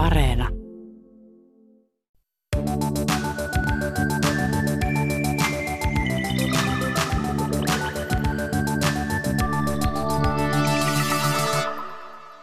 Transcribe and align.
Areena. 0.00 0.48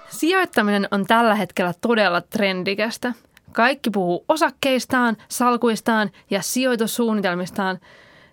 Sijoittaminen 0.09 0.88
on 0.91 1.05
tällä 1.05 1.35
hetkellä 1.35 1.73
todella 1.81 2.21
trendikästä. 2.21 3.13
Kaikki 3.51 3.89
puhuu 3.89 4.26
osakkeistaan, 4.29 5.17
salkuistaan 5.28 6.12
ja 6.29 6.42
sijoitussuunnitelmistaan. 6.42 7.79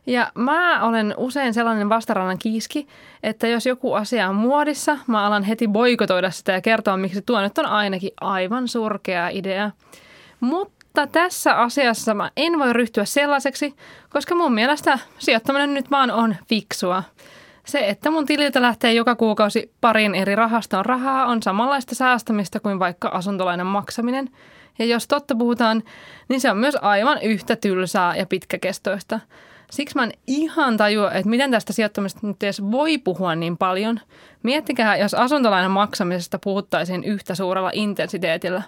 Ja 0.07 0.33
mä 0.35 0.85
olen 0.85 1.15
usein 1.17 1.55
sellainen 1.55 1.89
vastarannan 1.89 2.39
kiiski, 2.39 2.89
että 3.23 3.47
jos 3.47 3.67
joku 3.67 3.93
asia 3.93 4.29
on 4.29 4.35
muodissa, 4.35 4.99
mä 5.07 5.27
alan 5.27 5.43
heti 5.43 5.69
boikotoida 5.69 6.31
sitä 6.31 6.53
ja 6.53 6.61
kertoa, 6.61 6.97
miksi 6.97 7.23
tuo 7.23 7.41
nyt 7.41 7.59
on 7.59 7.67
ainakin 7.67 8.11
aivan 8.21 8.69
surkea 8.69 9.29
idea. 9.29 9.71
Mutta 10.41 11.07
tässä 11.07 11.55
asiassa 11.55 12.15
mä 12.15 12.31
en 12.37 12.59
voi 12.59 12.73
ryhtyä 12.73 13.05
sellaiseksi, 13.05 13.75
koska 14.11 14.35
mun 14.35 14.55
mielestä 14.55 14.99
sijoittaminen 15.19 15.75
nyt 15.75 15.91
vaan 15.91 16.11
on 16.11 16.37
fiksua. 16.49 17.03
Se, 17.67 17.89
että 17.89 18.11
mun 18.11 18.27
tililtä 18.27 18.63
lähtee 18.63 18.93
joka 18.93 19.15
kuukausi 19.15 19.73
parin 19.81 20.15
eri 20.15 20.35
rahastoon 20.35 20.87
rahaa, 20.87 21.27
on 21.27 21.43
samanlaista 21.43 21.95
säästämistä 21.95 22.61
kuin 22.61 22.79
vaikka 22.79 23.09
asuntolainan 23.09 23.67
maksaminen. 23.67 24.31
Ja 24.79 24.85
jos 24.85 25.09
totta 25.09 25.35
puhutaan, 25.35 25.83
niin 26.29 26.41
se 26.41 26.51
on 26.51 26.57
myös 26.57 26.77
aivan 26.81 27.23
yhtä 27.23 27.57
tylsää 27.57 28.17
ja 28.17 28.27
pitkäkestoista. 28.27 29.21
Siksi 29.71 29.97
mä 29.97 30.05
en 30.05 30.13
ihan 30.27 30.77
tajua, 30.77 31.13
että 31.13 31.31
miten 31.31 31.51
tästä 31.51 31.73
sijoittamista 31.73 32.21
nyt 32.23 32.43
edes 32.43 32.63
voi 32.63 32.99
puhua 32.99 33.35
niin 33.35 33.57
paljon. 33.57 34.01
Miettikää, 34.43 34.97
jos 34.97 35.15
asuntolainan 35.15 35.71
maksamisesta 35.71 36.39
puhuttaisiin 36.39 37.05
yhtä 37.05 37.35
suurella 37.35 37.71
intensiteetillä. 37.73 38.63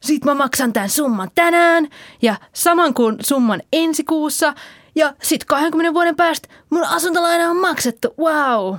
Sitten 0.00 0.30
mä 0.30 0.34
maksan 0.34 0.72
tämän 0.72 0.88
summan 0.88 1.30
tänään 1.34 1.88
ja 2.22 2.36
saman 2.52 2.94
kuin 2.94 3.16
summan 3.20 3.62
ensi 3.72 4.04
kuussa 4.04 4.54
ja 4.94 5.14
sitten 5.22 5.46
20 5.46 5.94
vuoden 5.94 6.16
päästä 6.16 6.48
mun 6.70 6.84
asuntolaina 6.84 7.50
on 7.50 7.56
maksettu. 7.56 8.14
Wow! 8.18 8.76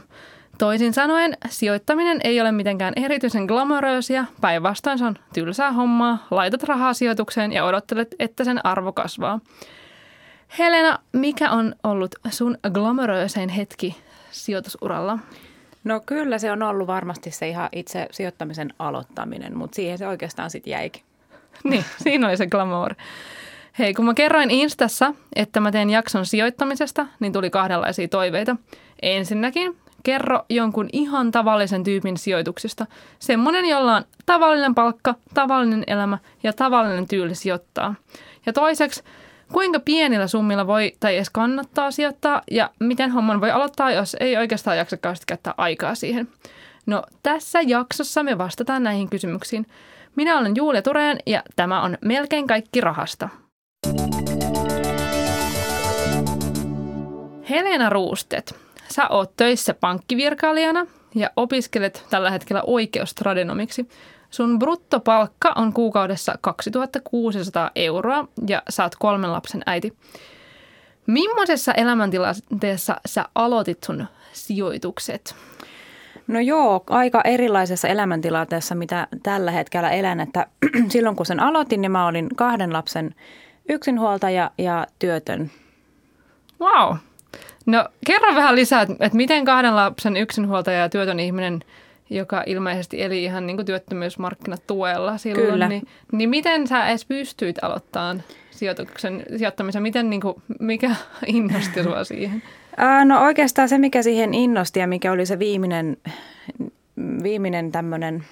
Toisin 0.58 0.94
sanoen, 0.94 1.38
sijoittaminen 1.50 2.20
ei 2.24 2.42
ole 2.42 2.52
mitenkään 2.52 2.94
erityisen 2.96 3.46
glamoröösiä, 3.46 4.26
päinvastoin 4.42 4.98
se 4.98 5.06
on 5.06 5.16
tylsää 5.34 5.72
hommaa, 5.72 6.28
laitat 6.32 6.64
rahaa 6.64 6.94
sijoitukseen 6.94 7.54
ja 7.54 7.66
odottelet, 7.66 8.16
että 8.20 8.44
sen 8.44 8.66
arvo 8.66 8.92
kasvaa. 8.92 9.40
Helena, 10.60 11.00
mikä 11.14 11.52
on 11.52 11.76
ollut 11.84 12.16
sun 12.30 12.58
glamoröösein 12.74 13.50
hetki 13.50 13.98
sijoitusuralla? 14.32 15.20
No 15.84 16.00
kyllä 16.06 16.38
se 16.38 16.52
on 16.52 16.64
ollut 16.64 16.88
varmasti 16.88 17.32
se 17.32 17.50
ihan 17.50 17.70
itse 17.72 18.08
sijoittamisen 18.12 18.74
aloittaminen, 18.80 19.58
mutta 19.58 19.76
siihen 19.76 19.98
se 19.98 20.08
oikeastaan 20.08 20.50
sitten 20.50 20.72
jäikin. 20.72 21.04
niin, 21.70 21.86
siinä 22.04 22.28
oli 22.28 22.38
se 22.38 22.48
glamour. 22.48 22.96
Hei, 23.80 23.94
kun 23.94 24.06
mä 24.06 24.14
kerroin 24.14 24.52
Instassa, 24.52 25.14
että 25.36 25.60
mä 25.60 25.72
teen 25.72 25.90
jakson 25.90 26.26
sijoittamisesta, 26.26 27.08
niin 27.20 27.34
tuli 27.34 27.50
kahdenlaisia 27.50 28.08
toiveita. 28.08 28.56
Ensinnäkin, 29.02 29.78
kerro 30.04 30.46
jonkun 30.50 30.90
ihan 30.94 31.32
tavallisen 31.32 31.84
tyypin 31.84 32.18
sijoituksista. 32.18 32.86
Semmoinen, 33.20 33.66
jolla 33.66 33.96
on 33.96 34.06
tavallinen 34.26 34.76
palkka, 34.76 35.16
tavallinen 35.34 35.84
elämä 35.88 36.18
ja 36.44 36.54
tavallinen 36.54 37.08
tyyli 37.08 37.36
sijoittaa. 37.36 37.96
Ja 38.46 38.54
toiseksi, 38.54 39.04
kuinka 39.54 39.80
pienillä 39.80 40.28
summilla 40.28 40.68
voi 40.68 40.92
tai 41.00 41.16
edes 41.16 41.30
kannattaa 41.30 41.92
sijoittaa 41.92 42.42
ja 42.52 42.70
miten 42.80 43.12
homman 43.12 43.42
voi 43.42 43.52
aloittaa, 43.52 43.92
jos 43.92 44.18
ei 44.20 44.38
oikeastaan 44.38 44.78
jaksa 44.78 44.98
kauheasti 44.98 45.26
käyttää 45.28 45.54
aikaa 45.58 45.96
siihen. 45.96 46.28
No 46.86 47.04
tässä 47.24 47.62
jaksossa 47.62 48.24
me 48.24 48.38
vastataan 48.38 48.84
näihin 48.84 49.10
kysymyksiin. 49.10 49.66
Minä 50.16 50.38
olen 50.38 50.56
Julia 50.56 50.82
Tureen 50.82 51.18
ja 51.26 51.44
tämä 51.56 51.82
on 51.82 51.98
Melkein 52.02 52.48
kaikki 52.48 52.82
rahasta. 52.82 53.30
Helena 57.50 57.90
Ruustet, 57.90 58.56
sä 58.92 59.08
oot 59.08 59.36
töissä 59.38 59.74
pankkivirkailijana 59.74 60.86
ja 61.16 61.30
opiskelet 61.36 62.06
tällä 62.10 62.32
hetkellä 62.32 62.64
oikeustradenomiksi. 62.68 63.90
Sun 64.32 64.60
bruttopalkka 64.60 65.54
on 65.56 65.74
kuukaudessa 65.74 66.36
2600 66.42 67.72
euroa 67.76 68.28
ja 68.48 68.62
sä 68.70 68.84
oot 68.84 68.96
kolmen 68.96 69.32
lapsen 69.32 69.62
äiti. 69.66 69.94
Millaisessa 71.08 71.74
elämäntilanteessa 71.74 73.02
sä 73.06 73.26
aloitit 73.36 73.84
sun 73.84 74.08
sijoitukset? 74.34 75.36
No 76.28 76.40
joo, 76.40 76.84
aika 76.90 77.22
erilaisessa 77.24 77.88
elämäntilanteessa, 77.88 78.76
mitä 78.76 79.08
tällä 79.24 79.52
hetkellä 79.52 79.90
elän. 79.90 80.20
Että 80.20 80.48
silloin 80.90 81.16
kun 81.16 81.26
sen 81.26 81.40
aloitin, 81.40 81.82
niin 81.82 81.92
mä 81.92 82.08
olin 82.08 82.30
kahden 82.36 82.74
lapsen 82.74 83.16
yksinhuoltaja 83.70 84.52
ja 84.58 84.88
työtön. 85.00 85.52
Wow. 86.60 86.96
No 87.66 87.86
kerro 88.06 88.36
vähän 88.36 88.56
lisää, 88.56 88.82
että 88.82 89.18
miten 89.18 89.46
kahden 89.46 89.76
lapsen 89.76 90.18
yksinhuoltaja 90.18 90.80
ja 90.80 90.90
työtön 90.90 91.20
ihminen, 91.20 91.64
joka 92.12 92.44
ilmeisesti 92.46 93.02
eli 93.02 93.24
ihan 93.24 93.48
niin 93.48 93.58
kuin 93.58 93.66
työttömyysmarkkinatuella 93.66 95.18
silloin, 95.18 95.52
Kyllä. 95.52 95.68
Niin, 95.68 95.88
niin 96.12 96.30
miten 96.30 96.68
sä 96.68 96.88
edes 96.88 97.06
pystyit 97.06 97.64
aloittamaan 97.64 98.24
sijoituksen, 98.52 99.24
sijoittamisen? 99.38 99.82
Miten, 99.82 100.10
niin 100.10 100.22
kuin, 100.22 100.36
mikä 100.60 100.96
innosti 101.28 101.84
sua 101.84 102.04
siihen? 102.04 102.44
No 103.06 103.24
oikeastaan 103.24 103.70
se, 103.70 103.78
mikä 103.78 104.04
siihen 104.04 104.34
innosti 104.34 104.80
ja 104.80 104.88
mikä 104.88 105.12
oli 105.12 105.26
se 105.26 105.40
viimeinen, 105.40 105.98
viimeinen 107.24 107.72
tämmöinen 107.72 108.24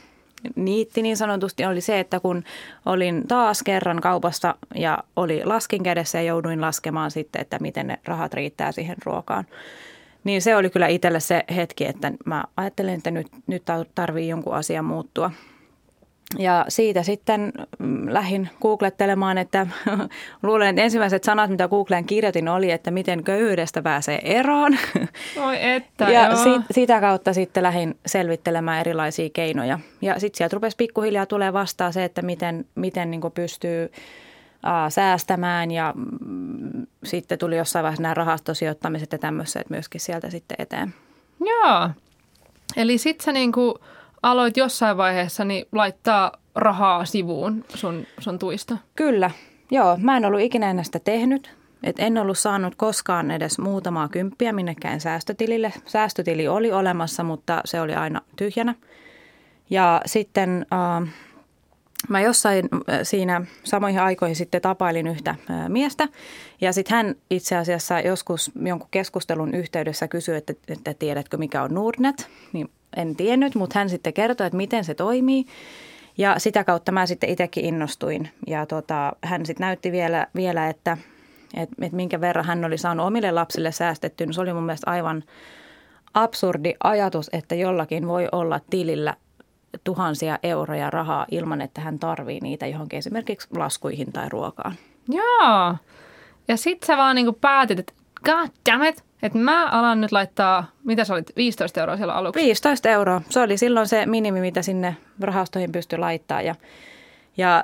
niitti 0.55 1.01
niin 1.01 1.17
sanotusti, 1.17 1.65
oli 1.65 1.81
se, 1.81 1.99
että 1.99 2.19
kun 2.19 2.43
olin 2.85 3.27
taas 3.27 3.63
kerran 3.63 4.01
kaupassa 4.01 4.55
ja 4.75 4.97
oli 5.15 5.45
laskin 5.45 5.83
kädessä 5.83 6.17
ja 6.17 6.23
jouduin 6.23 6.61
laskemaan 6.61 7.11
sitten, 7.11 7.41
että 7.41 7.59
miten 7.59 7.87
ne 7.87 7.99
rahat 8.05 8.33
riittää 8.33 8.71
siihen 8.71 8.97
ruokaan. 9.05 9.45
Niin 10.23 10.41
se 10.41 10.55
oli 10.55 10.69
kyllä 10.69 10.87
itselle 10.87 11.19
se 11.19 11.43
hetki, 11.55 11.85
että 11.85 12.11
mä 12.25 12.43
ajattelin, 12.57 12.93
että 12.93 13.11
nyt, 13.11 13.27
nyt 13.47 13.63
tarvii 13.95 14.27
jonkun 14.27 14.55
asian 14.55 14.85
muuttua. 14.85 15.31
Ja 16.37 16.65
siitä 16.67 17.03
sitten 17.03 17.53
mm, 17.79 18.13
lähdin 18.13 18.49
googlettelemaan, 18.61 19.37
että 19.37 19.67
luulen, 20.43 20.69
että 20.69 20.81
ensimmäiset 20.81 21.23
sanat, 21.23 21.49
mitä 21.49 21.67
Googleen 21.67 22.05
kirjoitin, 22.05 22.47
oli, 22.47 22.71
että 22.71 22.91
miten 22.91 23.23
köyhyydestä 23.23 23.81
pääsee 23.81 24.19
eroon. 24.23 24.77
Oi 25.45 25.57
että, 25.61 26.09
Ja 26.09 26.25
joo. 26.25 26.43
sit, 26.43 26.61
sitä 26.71 27.01
kautta 27.01 27.33
sitten 27.33 27.63
lähdin 27.63 27.97
selvittelemään 28.05 28.79
erilaisia 28.79 29.29
keinoja. 29.33 29.79
Ja 30.01 30.19
sitten 30.19 30.37
sieltä 30.37 30.53
rupesi 30.53 30.77
pikkuhiljaa 30.77 31.25
tulee 31.25 31.53
vastaan 31.53 31.93
se, 31.93 32.03
että 32.03 32.21
miten, 32.21 32.65
miten 32.75 33.11
niin 33.11 33.21
pystyy 33.33 33.91
säästämään 34.89 35.71
ja 35.71 35.93
mm, 35.95 36.87
sitten 37.03 37.39
tuli 37.39 37.57
jossain 37.57 37.83
vaiheessa 37.83 38.01
nämä 38.01 38.13
rahastosijoittamiset 38.13 39.11
ja 39.11 39.17
tämmöiset 39.17 39.69
myöskin 39.69 40.01
sieltä 40.01 40.29
sitten 40.29 40.55
eteen. 40.59 40.93
Joo. 41.39 41.89
Eli 42.77 42.97
sit 42.97 43.21
sä 43.21 43.31
niinku 43.31 43.79
aloit 44.23 44.57
jossain 44.57 44.97
vaiheessa 44.97 45.45
niin 45.45 45.65
laittaa 45.71 46.31
rahaa 46.55 47.05
sivuun 47.05 47.65
sun, 47.75 48.05
sun 48.19 48.39
tuista. 48.39 48.77
Kyllä, 48.95 49.31
joo. 49.71 49.97
Mä 50.01 50.17
en 50.17 50.25
ollut 50.25 50.41
ikinä 50.41 50.69
ennen 50.69 50.85
sitä 50.85 50.99
tehnyt. 50.99 51.59
Et 51.83 51.95
en 51.99 52.17
ollut 52.17 52.37
saanut 52.37 52.75
koskaan 52.75 53.31
edes 53.31 53.59
muutamaa 53.59 54.07
kymppiä 54.07 54.53
minnekään 54.53 55.01
säästötilille. 55.01 55.73
Säästötili 55.85 56.47
oli 56.47 56.71
olemassa, 56.71 57.23
mutta 57.23 57.61
se 57.65 57.81
oli 57.81 57.95
aina 57.95 58.21
tyhjänä. 58.35 58.75
Ja 59.69 60.01
sitten 60.05 60.65
äh, 60.73 61.09
mä 62.07 62.21
jossain 62.21 62.69
äh, 62.73 62.99
siinä 63.03 63.41
samoihin 63.63 64.01
aikoihin 64.01 64.35
sitten 64.35 64.61
tapailin 64.61 65.07
yhtä 65.07 65.29
äh, 65.29 65.69
miestä. 65.69 66.07
Ja 66.61 66.73
sitten 66.73 66.95
hän 66.95 67.15
itse 67.29 67.55
asiassa 67.55 67.99
joskus 67.99 68.51
jonkun 68.65 68.87
keskustelun 68.91 69.53
yhteydessä 69.53 70.07
kysyi, 70.07 70.37
että, 70.37 70.53
että 70.67 70.93
tiedätkö 70.93 71.37
mikä 71.37 71.63
on 71.63 71.73
Nordnet. 71.73 72.29
Niin 72.53 72.69
en 72.95 73.15
tiennyt, 73.15 73.55
mutta 73.55 73.79
hän 73.79 73.89
sitten 73.89 74.13
kertoi, 74.13 74.47
että 74.47 74.57
miten 74.57 74.83
se 74.83 74.93
toimii. 74.93 75.45
Ja 76.17 76.39
sitä 76.39 76.63
kautta 76.63 76.91
mä 76.91 77.05
sitten 77.05 77.29
itsekin 77.29 77.65
innostuin. 77.65 78.29
Ja 78.47 78.65
tota, 78.65 79.13
hän 79.23 79.45
sitten 79.45 79.65
näytti 79.65 79.91
vielä, 79.91 80.27
vielä 80.35 80.69
että, 80.69 80.97
että, 81.57 81.75
että 81.81 81.95
minkä 81.95 82.21
verran 82.21 82.45
hän 82.45 82.65
oli 82.65 82.77
saanut 82.77 83.05
omille 83.05 83.31
lapsille 83.31 83.71
säästettyä. 83.71 84.27
Se 84.31 84.41
oli 84.41 84.53
mun 84.53 84.63
mielestä 84.63 84.91
aivan 84.91 85.23
absurdi 86.13 86.73
ajatus, 86.83 87.29
että 87.33 87.55
jollakin 87.55 88.07
voi 88.07 88.27
olla 88.31 88.59
tilillä 88.69 89.13
tuhansia 89.83 90.39
euroja 90.43 90.89
rahaa 90.89 91.25
ilman, 91.31 91.61
että 91.61 91.81
hän 91.81 91.99
tarvii 91.99 92.39
niitä 92.39 92.67
johonkin 92.67 92.99
esimerkiksi 92.99 93.47
laskuihin 93.57 94.11
tai 94.11 94.29
ruokaan. 94.29 94.75
Joo. 95.09 95.75
Ja 96.47 96.57
sit 96.57 96.83
sä 96.83 96.97
vaan 96.97 97.15
niinku 97.15 97.33
päätit, 97.33 97.79
että 97.79 97.93
god 98.25 98.49
damn 98.71 98.85
it, 98.85 99.03
että 99.23 99.37
mä 99.37 99.69
alan 99.69 100.01
nyt 100.01 100.11
laittaa, 100.11 100.71
mitä 100.83 101.03
sä 101.03 101.13
olit, 101.13 101.31
15 101.35 101.79
euroa 101.79 101.97
siellä 101.97 102.13
aluksi? 102.13 102.41
15 102.41 102.89
euroa. 102.89 103.21
Se 103.29 103.39
oli 103.39 103.57
silloin 103.57 103.87
se 103.87 104.05
minimi, 104.05 104.41
mitä 104.41 104.61
sinne 104.61 104.97
rahastoihin 105.21 105.71
pystyi 105.71 105.99
laittaa. 105.99 106.41
Ja, 106.41 106.55
ja 107.37 107.63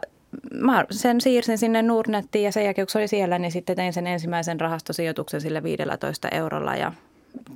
mä 0.53 0.85
sen 0.91 1.21
siirsin 1.21 1.57
sinne 1.57 1.81
Nordnettiin 1.81 2.45
ja 2.45 2.51
sen 2.51 2.65
jälkeen, 2.65 2.87
kun 2.87 2.91
se 2.91 2.97
oli 2.97 3.07
siellä, 3.07 3.39
niin 3.39 3.51
sitten 3.51 3.75
tein 3.75 3.93
sen 3.93 4.07
ensimmäisen 4.07 4.59
rahastosijoituksen 4.59 5.41
sille 5.41 5.63
15 5.63 6.29
eurolla. 6.29 6.75
Ja 6.75 6.91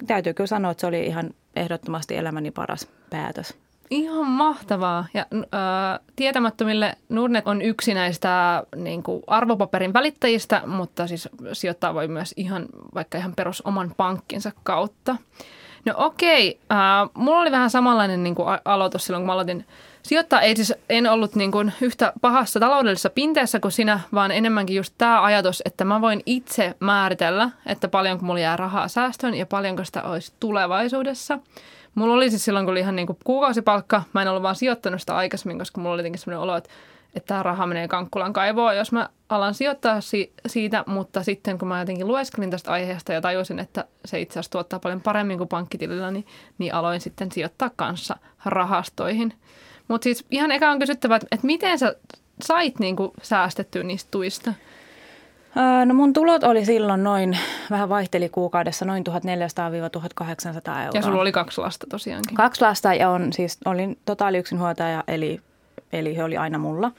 täytyy 0.07 0.33
kyllä 0.33 0.47
sanoa, 0.47 0.71
että 0.71 0.81
se 0.81 0.87
oli 0.87 1.05
ihan 1.05 1.29
ehdottomasti 1.55 2.17
elämäni 2.17 2.51
paras 2.51 2.87
päätös. 3.09 3.57
Ihan 3.91 4.27
mahtavaa. 4.27 5.06
Ja 5.13 5.25
äh, 5.33 6.00
tietämättömille 6.15 6.95
Nordnet 7.09 7.47
on 7.47 7.62
yksi 7.62 7.94
näistä 7.94 8.63
niin 8.75 9.03
kuin 9.03 9.24
arvopaperin 9.27 9.94
välittäjistä, 9.94 10.62
mutta 10.65 11.07
siis 11.07 11.30
sijoittaa 11.53 11.94
voi 11.94 12.07
myös 12.07 12.33
ihan 12.38 12.65
vaikka 12.95 13.18
ihan 13.18 13.33
perus 13.36 13.62
oman 13.62 13.94
pankkinsa 13.97 14.51
kautta. 14.63 15.15
No 15.86 15.94
okei, 15.97 16.59
äh, 16.71 16.77
mulla 17.13 17.39
oli 17.39 17.51
vähän 17.51 17.69
samanlainen 17.69 18.24
niin 18.24 18.36
kuin 18.36 18.47
aloitus 18.65 19.06
silloin, 19.06 19.21
kun 19.21 19.27
mä 19.27 19.33
aloitin 19.33 19.65
sijoittaa. 20.03 20.42
Ei 20.42 20.56
siis, 20.56 20.74
en 20.89 21.07
ollut 21.07 21.35
niin 21.35 21.51
kuin 21.51 21.74
yhtä 21.81 22.13
pahassa 22.21 22.59
taloudellisessa 22.59 23.09
pinteessä 23.09 23.59
kuin 23.59 23.71
sinä, 23.71 24.00
vaan 24.13 24.31
enemmänkin 24.31 24.75
just 24.75 24.94
tämä 24.97 25.24
ajatus, 25.24 25.62
että 25.65 25.85
mä 25.85 26.01
voin 26.01 26.21
itse 26.25 26.75
määritellä, 26.80 27.50
että 27.65 27.88
paljonko 27.88 28.25
mulla 28.25 28.39
jää 28.39 28.57
rahaa 28.57 28.88
säästöön 28.88 29.35
ja 29.35 29.45
paljonko 29.45 29.83
sitä 29.83 30.03
olisi 30.03 30.33
tulevaisuudessa. 30.39 31.39
Mulla 31.99 32.13
oli 32.13 32.29
siis 32.29 32.45
silloin, 32.45 32.65
kun 32.65 32.71
oli 32.71 32.79
ihan 32.79 32.95
niin 32.95 33.07
kuin 33.07 33.17
kuukausipalkka, 33.23 34.03
mä 34.13 34.21
en 34.21 34.27
ollut 34.27 34.43
vaan 34.43 34.55
sijoittanut 34.55 34.99
sitä 34.99 35.15
aikaisemmin, 35.15 35.59
koska 35.59 35.81
mulla 35.81 35.93
oli 35.93 35.99
jotenkin 35.99 36.19
sellainen 36.19 36.43
olo, 36.43 36.55
että, 36.55 36.69
että 37.15 37.27
tämä 37.27 37.43
raha 37.43 37.67
menee 37.67 37.87
kankkulan 37.87 38.33
kaivoon, 38.33 38.77
jos 38.77 38.91
mä 38.91 39.09
alan 39.29 39.53
sijoittaa 39.53 40.01
si- 40.01 40.33
siitä, 40.47 40.83
mutta 40.87 41.23
sitten 41.23 41.57
kun 41.57 41.67
mä 41.67 41.79
jotenkin 41.79 42.07
lueskelin 42.07 42.51
tästä 42.51 42.71
aiheesta 42.71 43.13
ja 43.13 43.21
tajusin, 43.21 43.59
että 43.59 43.85
se 44.05 44.19
itse 44.19 44.33
asiassa 44.33 44.51
tuottaa 44.51 44.79
paljon 44.79 45.01
paremmin 45.01 45.37
kuin 45.37 45.47
pankkitilillä, 45.47 46.11
niin, 46.11 46.25
niin 46.57 46.73
aloin 46.73 47.01
sitten 47.01 47.31
sijoittaa 47.31 47.71
kanssa 47.75 48.17
rahastoihin. 48.45 49.33
Mutta 49.87 50.03
siis 50.03 50.25
ihan 50.31 50.51
eka 50.51 50.71
on 50.71 50.79
kysyttävä, 50.79 51.15
että, 51.15 51.37
miten 51.43 51.79
sä 51.79 51.95
sait 52.41 52.79
niin 52.79 52.95
kuin 52.95 53.11
säästettyä 53.21 53.83
niistä 53.83 54.11
tuista? 54.11 54.53
No 55.85 55.93
mun 55.93 56.13
tulot 56.13 56.43
oli 56.43 56.65
silloin 56.65 57.03
noin, 57.03 57.37
vähän 57.69 57.89
vaihteli 57.89 58.29
kuukaudessa, 58.29 58.85
noin 58.85 59.03
1400-1800 59.09 59.11
euroa. 59.11 60.91
Ja 60.93 61.01
sulla 61.01 61.21
oli 61.21 61.31
kaksi 61.31 61.61
lasta 61.61 61.87
tosiaankin. 61.89 62.35
Kaksi 62.37 62.61
lasta 62.61 62.93
ja 62.93 63.09
on, 63.09 63.33
siis 63.33 63.57
olin 63.65 63.97
totaali 64.05 64.37
yksinhuoltaja, 64.37 65.03
eli, 65.07 65.41
eli 65.93 66.17
he 66.17 66.23
oli 66.23 66.37
aina 66.37 66.57
mulla. 66.57 66.91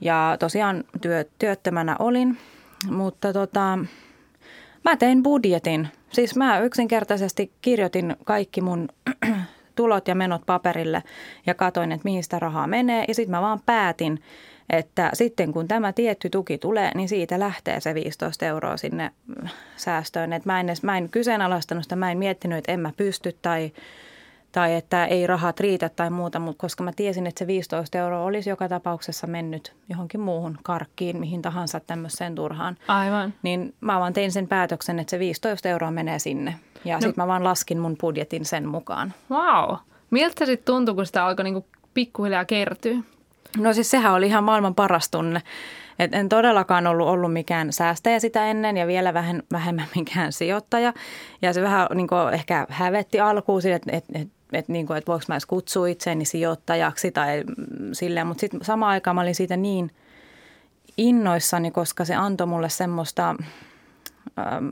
Ja 0.00 0.36
tosiaan 0.38 0.84
työ, 1.00 1.24
työttömänä 1.38 1.96
olin, 1.98 2.38
mutta 2.90 3.32
tota, 3.32 3.78
mä 4.84 4.96
tein 4.96 5.22
budjetin. 5.22 5.88
Siis 6.10 6.36
mä 6.36 6.60
yksinkertaisesti 6.60 7.52
kirjoitin 7.60 8.16
kaikki 8.24 8.60
mun 8.60 8.88
tulot 9.76 10.08
ja 10.08 10.14
menot 10.14 10.42
paperille 10.46 11.02
ja 11.46 11.54
katoin, 11.54 11.92
että 11.92 12.04
mihin 12.04 12.22
sitä 12.22 12.38
rahaa 12.38 12.66
menee. 12.66 13.04
Ja 13.08 13.14
sitten 13.14 13.30
mä 13.30 13.42
vaan 13.42 13.60
päätin, 13.66 14.22
että 14.72 15.10
sitten 15.14 15.52
kun 15.52 15.68
tämä 15.68 15.92
tietty 15.92 16.30
tuki 16.30 16.58
tulee, 16.58 16.90
niin 16.94 17.08
siitä 17.08 17.38
lähtee 17.38 17.80
se 17.80 17.94
15 17.94 18.46
euroa 18.46 18.76
sinne 18.76 19.10
säästöön. 19.76 20.32
Että 20.32 20.48
mä 20.48 20.60
en, 20.60 20.68
edes, 20.68 20.82
mä 20.82 20.98
en 20.98 21.08
kyseenalaistanut 21.08 21.84
sitä, 21.84 21.96
mä 21.96 22.12
en 22.12 22.18
miettinyt, 22.18 22.58
että 22.58 22.72
en 22.72 22.80
mä 22.80 22.92
pysty 22.96 23.36
tai, 23.42 23.72
tai 24.52 24.74
että 24.74 25.06
ei 25.06 25.26
rahat 25.26 25.60
riitä 25.60 25.88
tai 25.88 26.10
muuta, 26.10 26.38
mutta 26.38 26.60
koska 26.60 26.84
mä 26.84 26.92
tiesin, 26.96 27.26
että 27.26 27.38
se 27.38 27.46
15 27.46 27.98
euroa 27.98 28.24
olisi 28.24 28.50
joka 28.50 28.68
tapauksessa 28.68 29.26
mennyt 29.26 29.74
johonkin 29.88 30.20
muuhun 30.20 30.58
karkkiin, 30.62 31.20
mihin 31.20 31.42
tahansa 31.42 31.80
tämmöiseen 31.80 32.34
turhaan. 32.34 32.76
Aivan. 32.88 33.34
Niin 33.42 33.74
mä 33.80 34.00
vaan 34.00 34.12
tein 34.12 34.32
sen 34.32 34.48
päätöksen, 34.48 34.98
että 34.98 35.10
se 35.10 35.18
15 35.18 35.68
euroa 35.68 35.90
menee 35.90 36.18
sinne. 36.18 36.54
Ja 36.84 36.94
no. 36.96 37.00
sitten 37.00 37.22
mä 37.22 37.26
vaan 37.26 37.44
laskin 37.44 37.78
mun 37.78 37.96
budjetin 38.00 38.44
sen 38.44 38.68
mukaan. 38.68 39.14
Wow. 39.30 39.76
Miltä 40.10 40.34
se 40.38 40.46
sitten 40.46 40.74
tuntui, 40.74 40.94
kun 40.94 41.06
sitä 41.06 41.24
alkoi 41.24 41.44
niinku 41.44 41.66
pikkuhiljaa 41.94 42.44
kertyä? 42.44 42.96
No 43.58 43.72
siis 43.72 43.90
sehän 43.90 44.12
oli 44.12 44.26
ihan 44.26 44.44
maailman 44.44 44.74
paras 44.74 45.10
tunne. 45.10 45.42
Et 45.98 46.14
en 46.14 46.28
todellakaan 46.28 46.86
ollut 46.86 47.08
ollut 47.08 47.32
mikään 47.32 47.72
säästäjä 47.72 48.20
sitä 48.20 48.46
ennen 48.46 48.76
ja 48.76 48.86
vielä 48.86 49.14
vähän 49.14 49.42
vähemmän 49.52 49.88
mikään 49.96 50.32
sijoittaja. 50.32 50.92
Ja 51.42 51.52
se 51.52 51.62
vähän 51.62 51.86
niin 51.94 52.08
ehkä 52.32 52.66
hävetti 52.70 53.20
alkuun 53.20 53.62
sille, 53.62 53.74
että 53.74 53.96
et, 53.96 54.04
et, 54.14 54.28
et, 54.52 54.68
niin 54.68 54.92
että 54.96 55.12
voiko 55.12 55.24
mä 55.28 55.34
edes 55.34 55.46
kutsua 55.46 55.86
itseäni 55.86 56.24
sijoittajaksi 56.24 57.10
tai 57.10 57.44
silleen. 57.92 58.26
Mutta 58.26 58.40
sitten 58.40 58.64
samaan 58.64 58.92
aikaan 58.92 59.14
mä 59.14 59.20
olin 59.20 59.34
siitä 59.34 59.56
niin 59.56 59.90
innoissani, 60.96 61.70
koska 61.70 62.04
se 62.04 62.14
antoi 62.14 62.46
mulle 62.46 62.68
semmoista... 62.68 63.34
Ähm, 64.38 64.68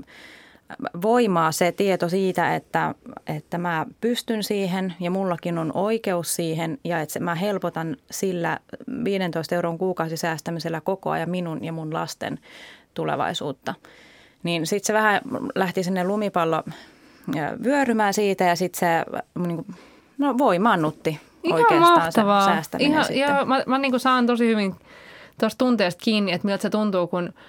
voimaa 1.03 1.53
se 1.53 1.73
tieto 1.73 2.09
siitä, 2.09 2.55
että, 2.55 2.95
että 3.27 3.59
mä 3.59 3.87
pystyn 4.01 4.43
siihen 4.43 4.95
ja 5.01 5.11
mullakin 5.11 5.59
on 5.59 5.73
oikeus 5.75 6.37
siihen 6.37 6.79
ja 6.85 7.01
että 7.01 7.21
mä 7.21 7.35
helpotan 7.35 7.97
sillä 8.11 8.59
15 9.05 9.55
euron 9.55 9.79
kuukausisäästämisellä 9.79 10.81
koko 10.81 11.11
ajan 11.11 11.31
minun 11.31 11.65
ja 11.65 11.73
mun 11.73 11.95
lasten 11.95 12.39
tulevaisuutta. 12.95 13.75
Niin 14.43 14.67
sitten 14.67 14.87
se 14.87 14.93
vähän 14.93 15.21
lähti 15.55 15.83
sinne 15.83 16.05
lumipallo 16.05 16.63
vyörymään 17.65 18.15
siitä 18.15 18.45
ja 18.45 18.57
sitten 18.57 18.81
se 18.81 19.21
niin 19.47 19.57
kuin, 19.57 19.77
no, 20.19 20.39
voimannutti 20.39 21.21
Ihan 21.43 21.61
oikeastaan 21.61 21.99
mahtavaa. 21.99 22.45
se 22.45 22.53
säästäminen 22.53 22.93
Ihan, 22.93 23.05
sitten. 23.05 23.29
Joo, 23.29 23.45
mä, 23.45 23.63
mä 23.67 23.79
niin 23.79 23.93
kuin 23.93 24.01
saan 24.01 24.27
tosi 24.27 24.47
hyvin 24.47 24.75
tuosta 25.41 25.59
tunteesta 25.59 26.01
kiinni, 26.05 26.33
että 26.33 26.47
miltä 26.47 26.63
se 26.63 26.71
tuntuu, 26.71 27.07
kun– 27.07 27.33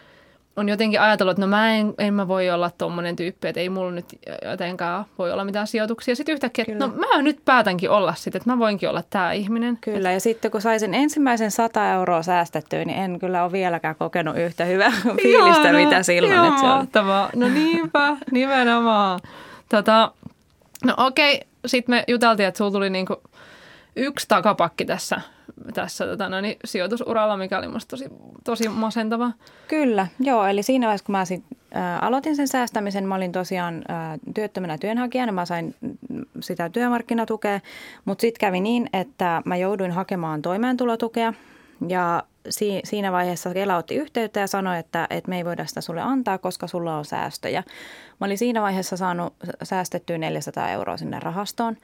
on 0.56 0.69
jotenkin 0.69 1.01
ajatellut, 1.01 1.31
että 1.31 1.42
no 1.42 1.48
mä 1.48 1.74
en, 1.74 1.94
en 1.98 2.13
mä 2.13 2.27
voi 2.27 2.50
olla 2.50 2.71
tuommoinen 2.77 3.15
tyyppi, 3.15 3.48
että 3.48 3.59
ei 3.59 3.69
mulla 3.69 3.92
nyt 3.92 4.06
jotenkaan 4.45 5.06
voi 5.18 5.31
olla 5.31 5.45
mitään 5.45 5.68
sijoituksia. 5.68 6.15
Sitten 6.15 6.33
yhtäkkiä, 6.33 6.65
että 6.68 6.88
no 6.88 6.94
mä 6.95 7.21
nyt 7.21 7.45
päätänkin 7.45 7.89
olla 7.89 8.13
sitten, 8.15 8.39
että 8.39 8.50
mä 8.50 8.59
voinkin 8.59 8.89
olla 8.89 9.03
tämä 9.09 9.31
ihminen. 9.31 9.77
Kyllä, 9.81 10.09
et... 10.09 10.13
ja 10.13 10.19
sitten 10.19 10.51
kun 10.51 10.62
saisin 10.62 10.94
ensimmäisen 10.94 11.51
100 11.51 11.92
euroa 11.94 12.24
säästettyä, 12.24 12.86
niin 12.86 12.98
en 12.98 13.19
kyllä 13.19 13.44
ole 13.44 13.51
vieläkään 13.51 13.95
kokenut 13.95 14.38
yhtä 14.38 14.65
hyvää 14.65 14.92
fiilistä, 15.21 15.62
Ihana, 15.62 15.77
mitä 15.77 16.03
silloin. 16.03 16.33
Ihan 16.33 16.48
että 16.48 16.62
mahtavaa. 16.62 17.30
No 17.36 17.50
niinpä, 17.50 18.18
nimenomaan. 18.31 19.19
Tota, 19.69 20.12
no 20.86 20.94
okei, 20.98 21.42
sitten 21.65 21.95
me 21.95 22.03
juteltiin, 22.07 22.48
että 22.48 22.57
sulla 22.57 22.71
tuli 22.71 22.89
niinku 22.89 23.21
yksi 23.95 24.27
takapakki 24.27 24.86
tässä 24.86 25.21
tässä 25.74 26.06
tota, 26.06 26.30
no 26.30 26.42
niin, 26.42 26.57
sijoitusuralla, 26.65 27.38
mikä 27.38 27.57
oli 27.57 27.68
musta 27.68 27.89
tosi, 27.89 28.06
tosi 28.44 28.69
masentava. 28.69 29.31
Kyllä, 29.68 30.07
joo. 30.19 30.45
Eli 30.45 30.63
siinä 30.63 30.88
vaiheessa, 30.88 31.06
kun 31.06 31.13
mä 31.13 31.25
sit, 31.25 31.44
ä, 31.75 31.98
aloitin 31.98 32.36
sen 32.36 32.48
säästämisen, 32.48 33.07
mä 33.07 33.15
olin 33.15 33.31
tosiaan 33.31 33.75
ä, 33.75 33.81
työttömänä 34.36 34.77
työnhakijana. 34.77 35.31
Mä 35.31 35.45
sain 35.45 35.75
sitä 36.39 36.69
työmarkkinatukea, 36.69 37.59
mutta 38.06 38.21
sitten 38.21 38.39
kävi 38.39 38.59
niin, 38.59 38.89
että 38.94 39.42
mä 39.45 39.57
jouduin 39.57 39.92
hakemaan 39.92 40.42
toimeentulotukea 40.42 41.33
ja 41.88 42.24
si, 42.50 42.81
siinä 42.83 43.12
vaiheessa 43.12 43.53
Kela 43.53 43.77
otti 43.77 43.95
yhteyttä 43.95 44.39
ja 44.39 44.48
sanoi, 44.48 44.80
että, 44.80 45.07
että 45.09 45.30
me 45.30 45.38
ei 45.38 45.45
voida 45.45 45.65
sitä 45.65 45.81
sulle 45.81 46.01
antaa, 46.01 46.38
koska 46.38 46.68
sulla 46.68 46.98
on 46.98 47.06
säästöjä. 47.06 47.63
Mä 48.19 48.25
olin 48.25 48.38
siinä 48.38 48.62
vaiheessa 48.62 48.98
saanut 48.98 49.33
säästettyä 49.63 50.18
400 50.18 50.69
euroa 50.69 50.98
sinne 50.98 51.19
rahastoon. 51.19 51.77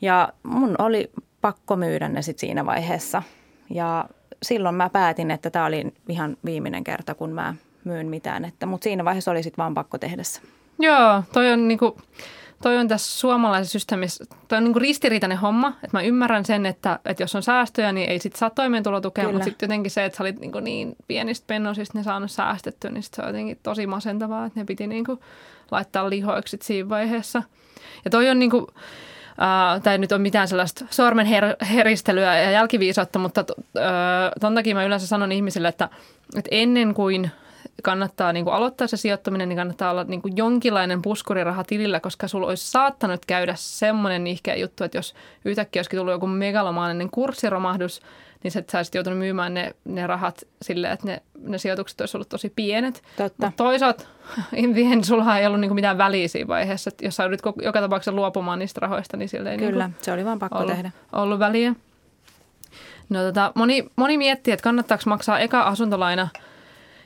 Ja 0.00 0.32
mun 0.42 0.74
oli 0.78 1.10
pakko 1.40 1.76
myydä 1.76 2.08
ne 2.08 2.22
sitten 2.22 2.40
siinä 2.40 2.66
vaiheessa. 2.66 3.22
Ja 3.70 4.04
silloin 4.42 4.74
mä 4.74 4.90
päätin, 4.90 5.30
että 5.30 5.50
tämä 5.50 5.66
oli 5.66 5.92
ihan 6.08 6.36
viimeinen 6.44 6.84
kerta, 6.84 7.14
kun 7.14 7.30
mä 7.30 7.54
myyn 7.84 8.06
mitään. 8.06 8.44
Että, 8.44 8.66
mutta 8.66 8.84
siinä 8.84 9.04
vaiheessa 9.04 9.30
oli 9.30 9.42
sitten 9.42 9.62
vaan 9.62 9.74
pakko 9.74 9.98
tehdä 9.98 10.22
se. 10.22 10.40
Joo, 10.78 11.22
toi 11.32 11.52
on 11.52 11.68
niinku, 11.68 11.98
toi 12.62 12.76
on 12.76 12.88
tässä 12.88 13.18
suomalaisessa 13.18 13.72
systeemissä, 13.72 14.24
toi 14.48 14.58
on 14.58 14.64
niinku 14.64 14.78
ristiriitainen 14.78 15.38
homma, 15.38 15.68
että 15.68 15.96
mä 15.96 16.02
ymmärrän 16.02 16.44
sen, 16.44 16.66
että, 16.66 16.98
että 17.04 17.22
jos 17.22 17.34
on 17.34 17.42
säästöjä, 17.42 17.92
niin 17.92 18.10
ei 18.10 18.18
sit 18.18 18.36
saa 18.36 18.50
toimeentulotukea, 18.50 19.24
Kyllä. 19.24 19.32
mutta 19.32 19.44
sitten 19.44 19.66
jotenkin 19.66 19.90
se, 19.90 20.04
että 20.04 20.16
sä 20.16 20.22
olit 20.22 20.40
niinku 20.40 20.60
niin 20.60 20.96
pienistä 21.08 21.46
pennosista 21.46 21.98
ne 21.98 22.04
saanut 22.04 22.30
säästettyä, 22.30 22.90
niin 22.90 23.02
sit 23.02 23.14
se 23.14 23.22
on 23.22 23.28
jotenkin 23.28 23.58
tosi 23.62 23.86
masentavaa, 23.86 24.46
että 24.46 24.60
ne 24.60 24.64
piti 24.64 24.86
niinku 24.86 25.18
laittaa 25.70 26.10
lihoiksi 26.10 26.58
siinä 26.62 26.88
vaiheessa. 26.88 27.42
Ja 28.04 28.10
toi 28.10 28.30
on 28.30 28.38
niinku, 28.38 28.66
Uh, 29.38 29.82
tai 29.82 29.98
nyt 29.98 30.12
on 30.12 30.20
mitään 30.20 30.48
sellaista 30.48 30.84
sormen 30.90 31.26
her- 31.26 31.66
heristelyä 31.66 32.38
ja 32.38 32.50
jälkiviisautta, 32.50 33.18
mutta 33.18 33.44
uh, 33.50 33.64
ton 34.40 34.54
takia 34.54 34.74
mä 34.74 34.84
yleensä 34.84 35.06
sanon 35.06 35.32
ihmisille, 35.32 35.68
että, 35.68 35.88
että 36.36 36.48
ennen 36.50 36.94
kuin 36.94 37.30
kannattaa 37.82 38.32
niin 38.32 38.44
kuin 38.44 38.54
aloittaa 38.54 38.86
se 38.86 38.96
sijoittaminen, 38.96 39.48
niin 39.48 39.56
kannattaa 39.56 39.90
olla 39.90 40.04
niin 40.04 40.22
kuin 40.22 40.36
jonkinlainen 40.36 41.02
puskuriraha 41.02 41.64
tilillä, 41.64 42.00
koska 42.00 42.28
sulla 42.28 42.46
olisi 42.46 42.70
saattanut 42.70 43.26
käydä 43.26 43.54
semmoinen 43.56 44.26
ihkeä 44.26 44.56
juttu, 44.56 44.84
että 44.84 44.98
jos 44.98 45.14
yhtäkkiä 45.44 45.80
olisikin 45.80 45.98
tullut 45.98 46.12
joku 46.12 46.26
megalomaaninen 46.26 47.10
kurssiromahdus, 47.10 48.00
niin 48.42 48.50
sä 48.50 48.62
olisit 48.74 48.94
joutunut 48.94 49.18
myymään 49.18 49.54
ne, 49.54 49.74
ne 49.84 50.06
rahat 50.06 50.44
silleen, 50.62 50.92
että 50.92 51.06
ne, 51.06 51.22
ne 51.40 51.58
sijoitukset 51.58 52.00
olisi 52.00 52.16
ollut 52.16 52.28
tosi 52.28 52.52
pienet. 52.56 53.02
Totta. 53.16 53.46
Mutta 53.46 53.64
toisaalta 53.64 54.04
in 54.56 54.72
the 54.74 54.80
end, 54.80 55.04
sulla 55.04 55.38
ei 55.38 55.46
ollut 55.46 55.60
niinku 55.60 55.74
mitään 55.74 55.98
väliä 55.98 56.28
siinä 56.28 56.48
vaiheessa. 56.48 56.88
Että 56.88 57.04
jos 57.04 57.16
sä 57.16 57.22
joudut 57.22 57.40
joka 57.62 57.80
tapauksessa 57.80 58.12
luopumaan 58.12 58.58
niistä 58.58 58.80
rahoista, 58.80 59.16
niin 59.16 59.28
sille 59.28 59.50
ei 59.52 59.58
Kyllä, 59.58 59.84
niinku 59.84 60.04
se 60.04 60.12
oli 60.12 60.24
vaan 60.24 60.38
pakko 60.38 60.58
ollut, 60.58 60.72
tehdä. 60.74 60.90
ollut 61.12 61.38
väliä. 61.38 61.74
No 63.08 63.22
tota, 63.22 63.52
moni, 63.54 63.90
moni 63.96 64.18
miettii, 64.18 64.52
että 64.52 64.64
kannattaako 64.64 65.02
maksaa 65.06 65.38
eka 65.38 65.62
asuntolaina 65.62 66.28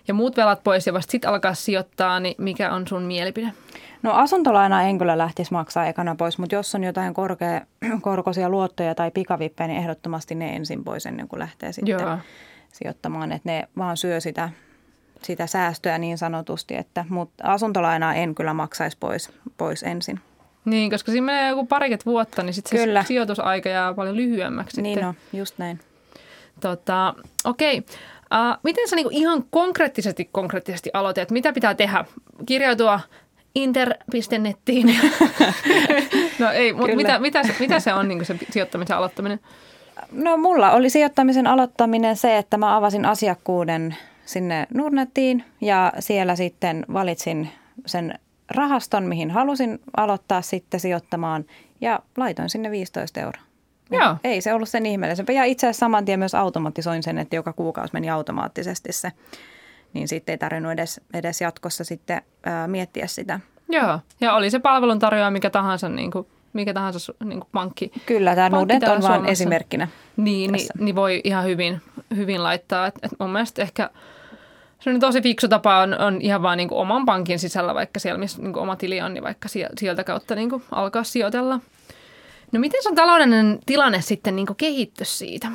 ja 0.08 0.14
muut 0.14 0.36
velat 0.36 0.62
pois 0.64 0.86
ja 0.86 0.92
vasta 0.92 1.10
sitten 1.10 1.30
alkaa 1.30 1.54
sijoittaa, 1.54 2.20
niin 2.20 2.34
mikä 2.38 2.72
on 2.72 2.88
sun 2.88 3.02
mielipide? 3.02 3.52
No 4.02 4.12
asuntolaina 4.12 4.82
en 4.82 4.98
kyllä 4.98 5.18
lähtisi 5.18 5.52
maksaa 5.52 5.86
ekana 5.86 6.14
pois, 6.14 6.38
mutta 6.38 6.54
jos 6.54 6.74
on 6.74 6.84
jotain 6.84 7.14
korkea, 7.14 7.60
korkoisia 8.00 8.48
luottoja 8.48 8.94
tai 8.94 9.10
pikavippejä, 9.10 9.68
niin 9.68 9.78
ehdottomasti 9.78 10.34
ne 10.34 10.56
ensin 10.56 10.84
pois 10.84 11.06
ennen 11.06 11.28
kuin 11.28 11.40
lähtee 11.40 11.72
sitten 11.72 11.92
Joo. 11.92 12.18
sijoittamaan. 12.72 13.32
Että 13.32 13.48
ne 13.48 13.68
vaan 13.78 13.96
syö 13.96 14.20
sitä, 14.20 14.50
sitä 15.22 15.46
säästöä 15.46 15.98
niin 15.98 16.18
sanotusti, 16.18 16.76
että, 16.76 17.04
mutta 17.08 17.44
asuntolainaa 17.52 18.14
en 18.14 18.34
kyllä 18.34 18.54
maksaisi 18.54 18.96
pois, 19.00 19.30
pois 19.56 19.82
ensin. 19.82 20.20
Niin, 20.64 20.90
koska 20.90 21.12
siinä 21.12 21.24
menee 21.24 21.48
joku 21.48 21.66
parikymmentä 21.66 22.04
vuotta, 22.04 22.42
niin 22.42 22.54
sitten 22.54 22.78
se 22.94 23.06
sijoitusaika 23.06 23.68
jää 23.68 23.94
paljon 23.94 24.16
lyhyemmäksi 24.16 24.82
Niin 24.82 24.94
sitten. 24.94 25.08
on, 25.08 25.14
just 25.32 25.58
näin. 25.58 25.80
Tota, 26.60 27.14
okei. 27.44 27.82
Uh, 28.32 28.58
miten 28.62 28.88
sä 28.88 28.96
niinku 28.96 29.10
ihan 29.12 29.44
konkreettisesti, 29.50 30.28
konkreettisesti 30.32 30.90
aloitat? 30.92 31.30
Mitä 31.30 31.52
pitää 31.52 31.74
tehdä? 31.74 32.04
Kirjautua 32.46 33.00
inter.nettiin? 33.54 34.86
no 36.38 36.50
ei, 36.50 36.72
mutta 36.72 36.96
mitä, 36.96 37.18
mitä, 37.18 37.42
se, 37.42 37.54
mitä 37.60 37.80
se 37.80 37.94
on 37.94 38.08
niinku 38.08 38.24
se 38.24 38.36
sijoittamisen 38.50 38.96
aloittaminen? 38.96 39.40
No 40.12 40.36
mulla 40.36 40.72
oli 40.72 40.90
sijoittamisen 40.90 41.46
aloittaminen 41.46 42.16
se, 42.16 42.38
että 42.38 42.56
mä 42.56 42.76
avasin 42.76 43.06
asiakkuuden 43.06 43.96
sinne 44.24 44.66
Nordnettiin 44.74 45.44
ja 45.60 45.92
siellä 45.98 46.36
sitten 46.36 46.86
valitsin 46.92 47.48
sen 47.86 48.18
rahaston, 48.50 49.04
mihin 49.04 49.30
halusin 49.30 49.80
aloittaa 49.96 50.42
sitten 50.42 50.80
sijoittamaan 50.80 51.44
ja 51.80 52.00
laitoin 52.16 52.50
sinne 52.50 52.70
15 52.70 53.20
euroa. 53.20 53.42
Joo. 53.92 54.16
Ei 54.24 54.40
se 54.40 54.54
ollut 54.54 54.68
sen 54.68 54.86
ihmeellisempää. 54.86 55.34
Ja 55.34 55.44
itse 55.44 55.66
asiassa 55.66 55.80
saman 55.80 56.04
tien 56.04 56.18
myös 56.18 56.34
automatisoin 56.34 57.02
sen, 57.02 57.18
että 57.18 57.36
joka 57.36 57.52
kuukausi 57.52 57.92
meni 57.92 58.10
automaattisesti 58.10 58.92
se. 58.92 59.12
Niin 59.92 60.08
sitten 60.08 60.32
ei 60.32 60.38
tarvinnut 60.38 60.72
edes, 60.72 61.00
edes 61.14 61.40
jatkossa 61.40 61.84
sitten 61.84 62.22
ää, 62.46 62.68
miettiä 62.68 63.06
sitä. 63.06 63.40
Joo, 63.68 63.98
ja 64.20 64.34
oli 64.34 64.50
se 64.50 64.58
palveluntarjoaja 64.58 65.30
mikä 65.30 65.50
tahansa, 65.50 65.88
niinku, 65.88 66.26
mikä 66.52 66.74
tahansa 66.74 67.12
su- 67.12 67.26
niinku 67.26 67.48
pankki. 67.52 67.92
Kyllä, 68.06 68.34
tämä 68.34 68.50
täällä 68.80 68.96
on 68.96 69.02
vain 69.02 69.26
esimerkkinä. 69.26 69.88
Niin, 70.16 70.52
niin, 70.52 70.68
niin 70.78 70.94
voi 70.94 71.20
ihan 71.24 71.44
hyvin, 71.44 71.80
hyvin 72.16 72.42
laittaa. 72.42 72.86
Et, 72.86 72.94
et 73.02 73.10
mun 73.18 73.30
mielestä 73.30 73.62
ehkä 73.62 73.90
se 74.80 74.90
on 74.90 75.00
tosi 75.00 75.20
fiksu 75.20 75.48
tapa 75.48 75.78
on, 75.78 76.00
on 76.00 76.20
ihan 76.20 76.42
vaan 76.42 76.58
niinku 76.58 76.78
oman 76.78 77.04
pankin 77.04 77.38
sisällä, 77.38 77.74
vaikka 77.74 78.00
siellä, 78.00 78.18
missä 78.18 78.42
niinku 78.42 78.60
oma 78.60 78.76
tili 78.76 79.00
on, 79.00 79.14
niin 79.14 79.24
vaikka 79.24 79.48
sie- 79.48 79.68
sieltä 79.78 80.04
kautta 80.04 80.34
niinku 80.34 80.62
alkaa 80.72 81.04
sijoitella. 81.04 81.60
No 82.52 82.60
miten 82.60 82.82
sun 82.82 82.94
taloudellinen 82.94 83.58
tilanne 83.66 84.00
sitten 84.00 84.36
niinku 84.36 84.54
kehittyi 84.54 85.06
siitä? 85.06 85.48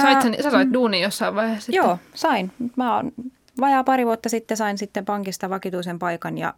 Sait 0.00 0.22
sen, 0.22 0.36
sä 0.42 0.50
sait 0.50 0.72
duunin 0.72 1.00
jossain 1.00 1.34
vaiheessa 1.34 1.66
sitten? 1.66 1.84
Joo, 1.84 1.98
sain. 2.14 2.52
Mä 2.76 2.96
oon, 2.96 3.12
vajaa 3.60 3.84
pari 3.84 4.06
vuotta 4.06 4.28
sitten 4.28 4.56
sain 4.56 4.78
sitten 4.78 5.04
pankista 5.04 5.50
vakituisen 5.50 5.98
paikan 5.98 6.38
ja, 6.38 6.54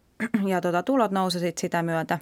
ja 0.47 0.61
tota, 0.61 0.83
tulot 0.83 1.11
nousi 1.11 1.39
sit 1.41 1.59
sitä 1.59 1.83
myötä 1.83 2.19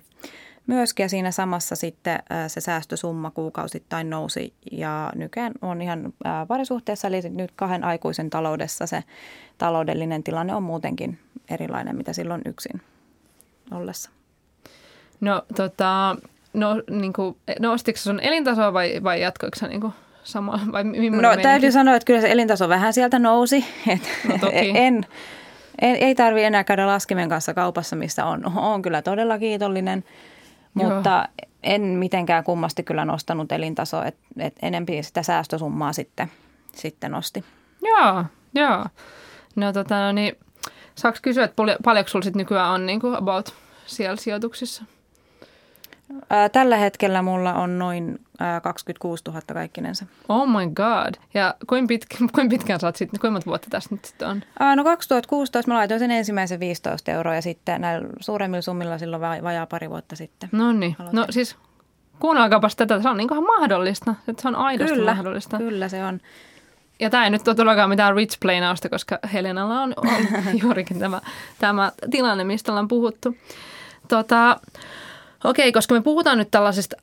myöskin. 0.66 1.04
Ja 1.04 1.08
siinä 1.08 1.30
samassa 1.30 1.76
sitten 1.76 2.18
se 2.48 2.60
säästösumma 2.60 3.30
kuukausittain 3.30 4.10
nousi 4.10 4.52
ja 4.72 5.12
nykyään 5.14 5.52
on 5.62 5.82
ihan 5.82 6.12
parisuhteessa, 6.48 7.08
eli 7.08 7.20
nyt 7.30 7.52
kahden 7.56 7.84
aikuisen 7.84 8.30
taloudessa 8.30 8.86
se 8.86 9.04
taloudellinen 9.58 10.22
tilanne 10.22 10.54
on 10.54 10.62
muutenkin 10.62 11.18
erilainen, 11.50 11.96
mitä 11.96 12.12
silloin 12.12 12.42
yksin 12.46 12.82
ollessa. 13.70 14.10
No, 15.20 15.42
tota, 15.56 16.16
no, 16.56 16.82
niinku, 16.90 17.38
nostiko 17.60 17.98
sun 17.98 18.20
elintasoa 18.20 18.72
vai, 18.72 19.00
vai 19.02 19.20
jatkoiko 19.20 19.58
sä 19.58 19.68
niinku 19.68 19.92
sama, 20.24 20.60
vai 20.72 20.84
No 20.84 20.90
meininki? 20.90 21.42
täytyy 21.42 21.72
sanoa, 21.72 21.96
että 21.96 22.06
kyllä 22.06 22.20
se 22.20 22.32
elintaso 22.32 22.68
vähän 22.68 22.92
sieltä 22.92 23.18
nousi. 23.18 23.64
Et 23.92 24.02
No 24.28 24.38
toki. 24.38 24.72
en, 24.84 25.06
en, 25.80 25.96
ei 25.96 26.14
tarvi 26.14 26.42
enää 26.44 26.64
käydä 26.64 26.86
laskimen 26.86 27.28
kanssa 27.28 27.54
kaupassa, 27.54 27.96
missä 27.96 28.24
on. 28.24 28.58
Olen 28.58 28.82
kyllä 28.82 29.02
todella 29.02 29.38
kiitollinen, 29.38 30.04
Joo. 30.76 30.90
mutta 30.94 31.28
en 31.62 31.82
mitenkään 31.82 32.44
kummasti 32.44 32.82
kyllä 32.82 33.04
nostanut 33.04 33.52
elintasoa. 33.52 34.04
Et, 34.04 34.16
et 34.38 34.54
enempi 34.62 35.02
sitä 35.02 35.22
säästösummaa 35.22 35.92
sitten, 35.92 36.30
sitten 36.74 37.10
nosti. 37.10 37.44
Joo, 37.82 38.24
joo. 38.54 38.84
No 39.56 39.72
tota, 39.72 40.00
no 40.00 40.12
niin, 40.12 40.36
saaks 40.94 41.20
kysyä, 41.20 41.44
että 41.44 41.56
paljon, 41.56 41.78
paljonko 41.84 42.08
sulla 42.08 42.22
sit 42.24 42.36
nykyään 42.36 42.70
on 42.70 42.86
niinku 42.86 43.14
about 43.14 43.54
siellä 43.86 44.16
sijoituksissa? 44.16 44.84
Tällä 46.52 46.76
hetkellä 46.76 47.22
mulla 47.22 47.54
on 47.54 47.78
noin 47.78 48.20
ää, 48.40 48.60
26 48.60 49.22
000 49.28 49.40
kaikkinensa. 49.54 50.06
Oh 50.28 50.48
my 50.48 50.66
god. 50.74 51.14
Ja 51.34 51.54
kuinka, 51.66 51.88
pitkä, 51.88 52.16
kuinka 52.34 52.50
pitkään 52.50 52.80
sä 52.80 52.86
oot 52.86 52.96
sitten, 52.96 53.20
kuinka 53.20 53.32
monta 53.32 53.46
vuotta 53.46 53.68
tästä 53.70 53.94
nyt 53.94 54.04
sitten 54.04 54.28
on? 54.28 54.42
No 54.76 54.84
2016 54.84 55.70
mä 55.70 55.76
laitoin 55.78 56.00
sen 56.00 56.10
ensimmäisen 56.10 56.60
15 56.60 57.10
euroa 57.12 57.34
ja 57.34 57.42
sitten 57.42 57.80
näillä 57.80 58.08
suuremmilla 58.20 58.62
summilla 58.62 58.98
silloin 58.98 59.22
va- 59.22 59.42
vajaa 59.42 59.66
pari 59.66 59.90
vuotta 59.90 60.16
sitten. 60.16 60.48
No 60.52 60.72
niin. 60.72 60.96
No 61.12 61.26
siis 61.30 61.56
kuunnelkaapas 62.18 62.76
tätä, 62.76 63.02
se 63.02 63.08
on 63.08 63.20
ihan 63.20 63.42
mahdollista. 63.42 64.14
Että 64.28 64.42
se 64.42 64.48
on 64.48 64.56
aidosti 64.56 64.94
Kyllä, 64.94 65.14
mahdollista. 65.14 65.58
kyllä 65.58 65.88
se 65.88 66.04
on. 66.04 66.20
Ja 67.00 67.10
tämä 67.10 67.24
ei 67.24 67.30
nyt 67.30 67.48
ole 67.48 67.56
todellakaan 67.56 67.88
mitään 67.90 68.14
rich 68.16 68.38
playnausta, 68.42 68.88
koska 68.88 69.18
Helenalla 69.32 69.80
on, 69.80 69.94
on 69.96 70.08
juurikin 70.62 70.98
tämä, 70.98 71.20
tämä 71.58 71.92
tilanne, 72.10 72.44
mistä 72.44 72.72
ollaan 72.72 72.88
puhuttu. 72.88 73.36
Tota, 74.08 74.60
okei, 75.46 75.72
koska 75.72 75.94
me 75.94 76.00
puhutaan 76.00 76.38
nyt 76.38 76.50
tällaisista 76.50 76.96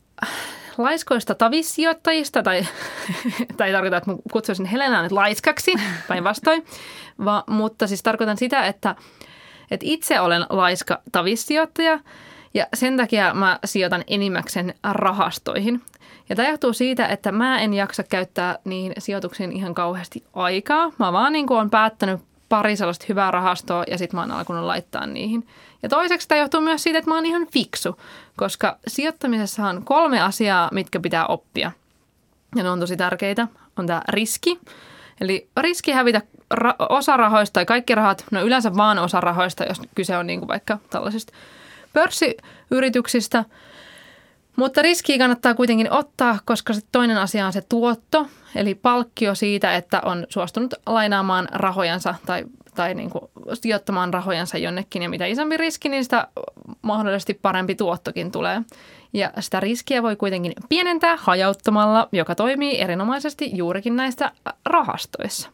laiskoista 0.77 1.35
tavissijoittajista, 1.35 2.43
tai, 2.43 2.67
tai 3.57 3.67
ei 3.67 3.73
tarkoita, 3.73 3.97
että 3.97 4.11
kutsuisin 4.31 4.65
Helenaa 4.65 5.03
nyt 5.03 5.11
laiskaksi, 5.11 5.73
päinvastoin, 6.07 6.65
va, 7.25 7.43
mutta 7.47 7.87
siis 7.87 8.03
tarkoitan 8.03 8.37
sitä, 8.37 8.65
että, 8.65 8.95
että 9.71 9.85
itse 9.89 10.19
olen 10.19 10.45
laiska 10.49 11.01
tavissijoittaja, 11.11 11.99
ja 12.53 12.67
sen 12.73 12.97
takia 12.97 13.33
mä 13.33 13.59
sijoitan 13.65 14.03
enimmäkseen 14.07 14.73
rahastoihin. 14.83 15.81
Ja 16.29 16.35
tämä 16.35 16.49
johtuu 16.49 16.73
siitä, 16.73 17.07
että 17.07 17.31
mä 17.31 17.59
en 17.59 17.73
jaksa 17.73 18.03
käyttää 18.03 18.59
niihin 18.65 18.93
sijoituksiin 18.97 19.51
ihan 19.51 19.73
kauheasti 19.73 20.23
aikaa. 20.33 20.91
Mä 20.99 21.13
vaan 21.13 21.33
niin 21.33 21.53
olen 21.53 21.69
päättänyt 21.69 22.21
pari 22.49 22.75
sellaista 22.75 23.05
hyvää 23.09 23.31
rahastoa 23.31 23.83
ja 23.87 23.97
sitten 23.97 24.17
mä 24.17 24.21
oon 24.21 24.31
alkanut 24.31 24.65
laittaa 24.65 25.05
niihin. 25.05 25.47
Ja 25.83 25.89
toiseksi 25.89 26.27
tämä 26.27 26.39
johtuu 26.39 26.61
myös 26.61 26.83
siitä, 26.83 26.99
että 26.99 27.11
mä 27.11 27.15
oon 27.15 27.25
ihan 27.25 27.47
fiksu, 27.47 27.99
koska 28.37 28.77
sijoittamisessa 28.87 29.67
on 29.67 29.85
kolme 29.85 30.21
asiaa, 30.21 30.69
mitkä 30.71 30.99
pitää 30.99 31.25
oppia. 31.25 31.71
Ja 32.55 32.63
ne 32.63 32.69
on 32.69 32.79
tosi 32.79 32.97
tärkeitä. 32.97 33.47
On 33.77 33.87
tämä 33.87 34.01
riski, 34.09 34.59
eli 35.21 35.49
riski 35.57 35.91
hävitä 35.91 36.21
ra- 36.53 36.85
osa 36.89 37.17
rahoista 37.17 37.53
tai 37.53 37.65
kaikki 37.65 37.95
rahat, 37.95 38.25
no 38.31 38.41
yleensä 38.41 38.75
vaan 38.75 38.99
osa 38.99 39.21
rahoista, 39.21 39.63
jos 39.63 39.81
kyse 39.95 40.17
on 40.17 40.27
niin 40.27 40.39
kuin 40.39 40.47
vaikka 40.47 40.79
tällaisista 40.89 41.33
pörssiyrityksistä. 41.93 43.45
Mutta 44.55 44.81
riskiä 44.81 45.17
kannattaa 45.17 45.53
kuitenkin 45.53 45.91
ottaa, 45.91 46.39
koska 46.45 46.73
se 46.73 46.81
toinen 46.91 47.17
asia 47.17 47.45
on 47.45 47.53
se 47.53 47.61
tuotto, 47.61 48.27
eli 48.55 48.75
palkkio 48.75 49.35
siitä, 49.35 49.75
että 49.75 50.01
on 50.05 50.25
suostunut 50.29 50.73
lainaamaan 50.85 51.47
rahojansa 51.51 52.15
tai, 52.25 52.43
tai 52.75 52.93
niin 52.93 53.09
kuin 53.09 53.23
sijoittamaan 53.53 54.13
rahojansa 54.13 54.57
jonnekin. 54.57 55.01
Ja 55.01 55.09
mitä 55.09 55.25
isompi 55.25 55.57
riski, 55.57 55.89
niin 55.89 56.03
sitä 56.03 56.27
mahdollisesti 56.81 57.33
parempi 57.33 57.75
tuottokin 57.75 58.31
tulee. 58.31 58.61
Ja 59.13 59.31
sitä 59.39 59.59
riskiä 59.59 60.03
voi 60.03 60.15
kuitenkin 60.15 60.53
pienentää 60.69 61.17
hajauttamalla, 61.21 62.09
joka 62.11 62.35
toimii 62.35 62.81
erinomaisesti 62.81 63.51
juurikin 63.53 63.95
näissä 63.95 64.31
rahastoissa. 64.65 65.49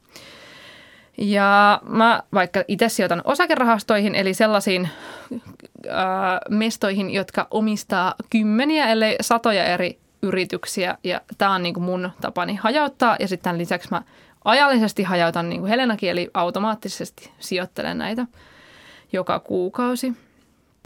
Ja 1.18 1.82
mä 1.84 2.24
vaikka 2.34 2.64
itse 2.68 2.90
sijoitan 2.90 3.22
osakerahastoihin, 3.26 4.16
eli 4.16 4.34
sellaisiin 4.34 4.90
ää, 5.90 6.40
mestoihin, 6.50 7.10
jotka 7.10 7.48
omistaa 7.52 8.16
kymmeniä, 8.30 8.88
ellei 8.88 9.16
satoja 9.22 9.66
eri 9.66 10.00
yrityksiä. 10.22 10.98
Ja 11.04 11.22
tämä 11.38 11.52
on 11.52 11.64
niinku 11.64 11.80
mun 11.80 12.12
tapani 12.22 12.56
hajauttaa. 12.56 13.16
Ja 13.20 13.28
sitten 13.28 13.58
lisäksi 13.58 13.90
mä 13.92 14.02
ajallisesti 14.50 15.04
hajautan 15.04 15.50
niin 15.50 15.62
kuin 15.62 15.70
Helenakin, 15.70 16.10
eli 16.10 16.30
automaattisesti 16.34 17.32
sijoittelen 17.40 17.98
näitä 17.98 18.26
joka 19.14 19.40
kuukausi. 19.40 20.14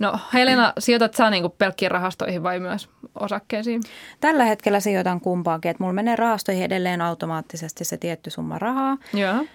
No 0.02 0.20
Helena, 0.34 0.74
sijoitat 0.80 1.14
sä 1.14 1.30
niinku 1.30 1.50
pelkkiin 1.50 1.92
rahastoihin 1.92 2.44
vai 2.44 2.60
myös 2.60 2.90
osakkeisiin? 3.20 3.82
Tällä 4.20 4.44
hetkellä 4.44 4.80
sijoitan 4.80 5.22
kumpaankin, 5.22 5.72
että 5.72 5.84
mulla 5.84 5.94
menee 5.94 6.16
rahastoihin 6.16 6.64
edelleen 6.64 7.02
automaattisesti 7.02 7.86
se 7.86 7.98
tietty 7.98 8.30
summa 8.30 8.60
rahaa. 8.60 8.98
Joo. 9.14 9.46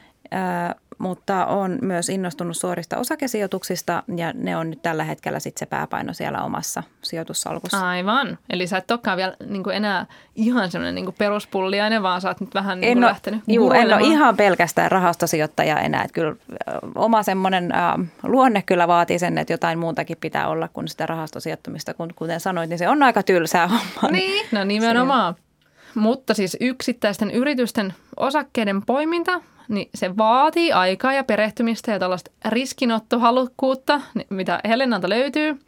Mutta 0.98 1.46
on 1.46 1.78
myös 1.82 2.08
innostunut 2.08 2.56
suorista 2.56 2.96
osakesijoituksista 2.96 4.02
ja 4.16 4.32
ne 4.34 4.56
on 4.56 4.70
nyt 4.70 4.82
tällä 4.82 5.04
hetkellä 5.04 5.40
sit 5.40 5.58
se 5.58 5.66
pääpaino 5.66 6.12
siellä 6.12 6.42
omassa 6.42 6.82
sijoitussalkussa. 7.02 7.88
Aivan. 7.88 8.38
Eli 8.50 8.66
sä 8.66 8.78
et 8.78 8.90
olekaan 8.90 9.16
vielä 9.16 9.36
niin 9.46 9.64
kuin 9.64 9.76
enää 9.76 10.06
ihan 10.34 10.70
semmoinen 10.70 10.94
niin 10.94 11.14
peruspulliainen, 11.18 12.02
vaan 12.02 12.20
sä 12.20 12.28
oot 12.28 12.40
nyt 12.40 12.54
vähän 12.54 12.80
niin 12.80 12.90
En 12.90 12.96
kuin 12.96 13.04
ole, 13.04 13.10
lähtenyt 13.10 13.40
juu, 13.46 13.72
en 13.72 13.94
ole 13.94 14.02
ihan 14.02 14.36
pelkästään 14.36 14.90
rahastosijoittaja 14.90 15.80
enää. 15.80 16.02
Että 16.02 16.14
kyllä 16.14 16.36
oma 16.94 17.22
semmoinen 17.22 17.72
ä, 17.72 17.98
luonne 18.22 18.62
kyllä 18.62 18.88
vaatii 18.88 19.18
sen, 19.18 19.38
että 19.38 19.52
jotain 19.52 19.78
muutakin 19.78 20.16
pitää 20.20 20.48
olla 20.48 20.68
kuin 20.68 20.88
sitä 20.88 21.06
rahastosijoittamista. 21.06 21.94
Kun, 21.94 22.10
kuten 22.16 22.40
sanoit, 22.40 22.70
niin 22.70 22.78
se 22.78 22.88
on 22.88 23.02
aika 23.02 23.22
tylsää 23.22 23.68
hommaa. 23.68 24.10
Niin, 24.10 24.46
no 24.52 24.64
nimenomaan. 24.64 25.34
Mutta 25.94 26.34
siis 26.34 26.56
yksittäisten 26.60 27.30
yritysten 27.30 27.94
osakkeiden 28.16 28.82
poiminta, 28.86 29.40
niin 29.68 29.90
se 29.94 30.16
vaatii 30.16 30.72
aikaa 30.72 31.12
ja 31.12 31.24
perehtymistä 31.24 31.92
ja 31.92 31.98
tällaista 31.98 32.30
riskinottohalukkuutta, 32.48 34.00
mitä 34.30 34.60
Helenalta 34.68 35.08
löytyy. 35.08 35.60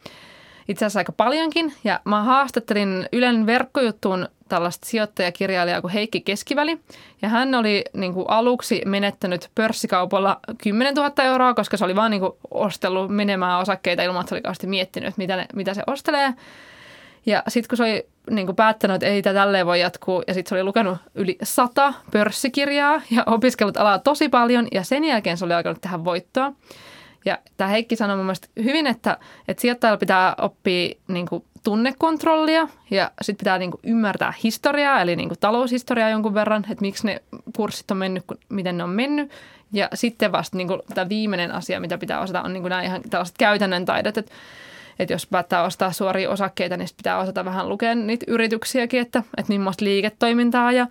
Itse 0.67 0.85
asiassa 0.85 0.99
aika 0.99 1.11
paljonkin. 1.11 1.73
Ja 1.83 1.99
mä 2.05 2.23
haastattelin 2.23 3.09
Ylen 3.11 3.45
verkkojuttuun 3.45 4.27
tällaista 4.49 4.87
sijoittajakirjailijaa 4.87 5.81
kuin 5.81 5.93
Heikki 5.93 6.21
Keskiväli. 6.21 6.79
Ja 7.21 7.29
hän 7.29 7.55
oli 7.55 7.83
niin 7.93 8.13
kuin 8.13 8.29
aluksi 8.29 8.81
menettänyt 8.85 9.49
pörssikaupalla 9.55 10.39
10 10.63 10.95
000 10.95 11.23
euroa, 11.23 11.53
koska 11.53 11.77
se 11.77 11.85
oli 11.85 11.95
vaan 11.95 12.11
niin 12.11 12.21
kuin 12.21 12.33
ostellut 12.51 13.11
menemään 13.11 13.59
osakkeita 13.59 14.03
ilman, 14.03 14.21
että 14.21 14.35
se 14.53 14.65
oli 14.65 14.69
miettinyt, 14.69 15.17
mitä, 15.17 15.35
ne, 15.35 15.45
mitä 15.53 15.73
se 15.73 15.83
ostelee. 15.87 16.33
Ja 17.25 17.43
sitten 17.47 17.69
kun 17.69 17.77
se 17.77 17.83
oli 17.83 18.07
niin 18.29 18.45
kuin 18.45 18.55
päättänyt, 18.55 18.95
että 18.95 19.07
ei 19.07 19.21
tämä 19.21 19.33
tälleen 19.33 19.65
voi 19.65 19.79
jatkuu, 19.79 20.23
ja 20.27 20.33
sitten 20.33 20.49
se 20.49 20.55
oli 20.55 20.63
lukenut 20.63 20.97
yli 21.15 21.37
sata 21.43 21.93
pörssikirjaa 22.11 23.01
ja 23.11 23.23
opiskellut 23.25 23.77
alaa 23.77 23.99
tosi 23.99 24.29
paljon, 24.29 24.67
ja 24.71 24.83
sen 24.83 25.03
jälkeen 25.03 25.37
se 25.37 25.45
oli 25.45 25.53
alkanut 25.53 25.81
tehdä 25.81 26.03
voittoa. 26.03 26.53
Ja 27.25 27.37
tämä 27.57 27.67
Heikki 27.67 27.95
sanoi 27.95 28.15
mun 28.15 28.25
mielestä 28.25 28.47
hyvin, 28.63 28.87
että, 28.87 29.17
että 29.47 29.61
sijoittajalla 29.61 29.97
pitää 29.97 30.35
oppia 30.37 30.95
niin 31.07 31.25
kuin 31.25 31.43
tunnekontrollia 31.63 32.67
ja 32.91 33.11
sitten 33.21 33.43
pitää 33.43 33.57
niin 33.57 33.71
kuin 33.71 33.81
ymmärtää 33.83 34.33
historiaa, 34.43 35.01
eli 35.01 35.15
niin 35.15 35.29
kuin 35.29 35.39
taloushistoriaa 35.39 36.09
jonkun 36.09 36.33
verran, 36.33 36.65
että 36.69 36.81
miksi 36.81 37.07
ne 37.07 37.21
kurssit 37.55 37.91
on 37.91 37.97
mennyt, 37.97 38.23
miten 38.49 38.77
ne 38.77 38.83
on 38.83 38.89
mennyt. 38.89 39.31
Ja 39.73 39.87
sitten 39.93 40.31
vasta 40.31 40.57
niin 40.57 40.67
kuin, 40.67 40.81
tämä 40.93 41.09
viimeinen 41.09 41.51
asia, 41.51 41.79
mitä 41.79 41.97
pitää 41.97 42.19
osata, 42.19 42.41
on 42.41 42.53
niin 42.53 42.63
kuin 42.63 42.69
nämä 42.69 42.81
ihan 42.81 43.01
tällaiset 43.09 43.37
käytännön 43.37 43.85
taidot, 43.85 44.17
että 44.17 44.31
että 45.01 45.13
jos 45.13 45.27
päättää 45.27 45.63
ostaa 45.63 45.91
suoria 45.91 46.29
osakkeita, 46.29 46.77
niin 46.77 46.87
pitää 46.97 47.19
osata 47.19 47.45
vähän 47.45 47.69
lukea 47.69 47.95
niitä 47.95 48.25
yrityksiäkin, 48.27 49.01
että, 49.01 49.23
että 49.37 49.53
millaista 49.53 49.85
liiketoimintaa 49.85 50.71
ja, 50.71 50.87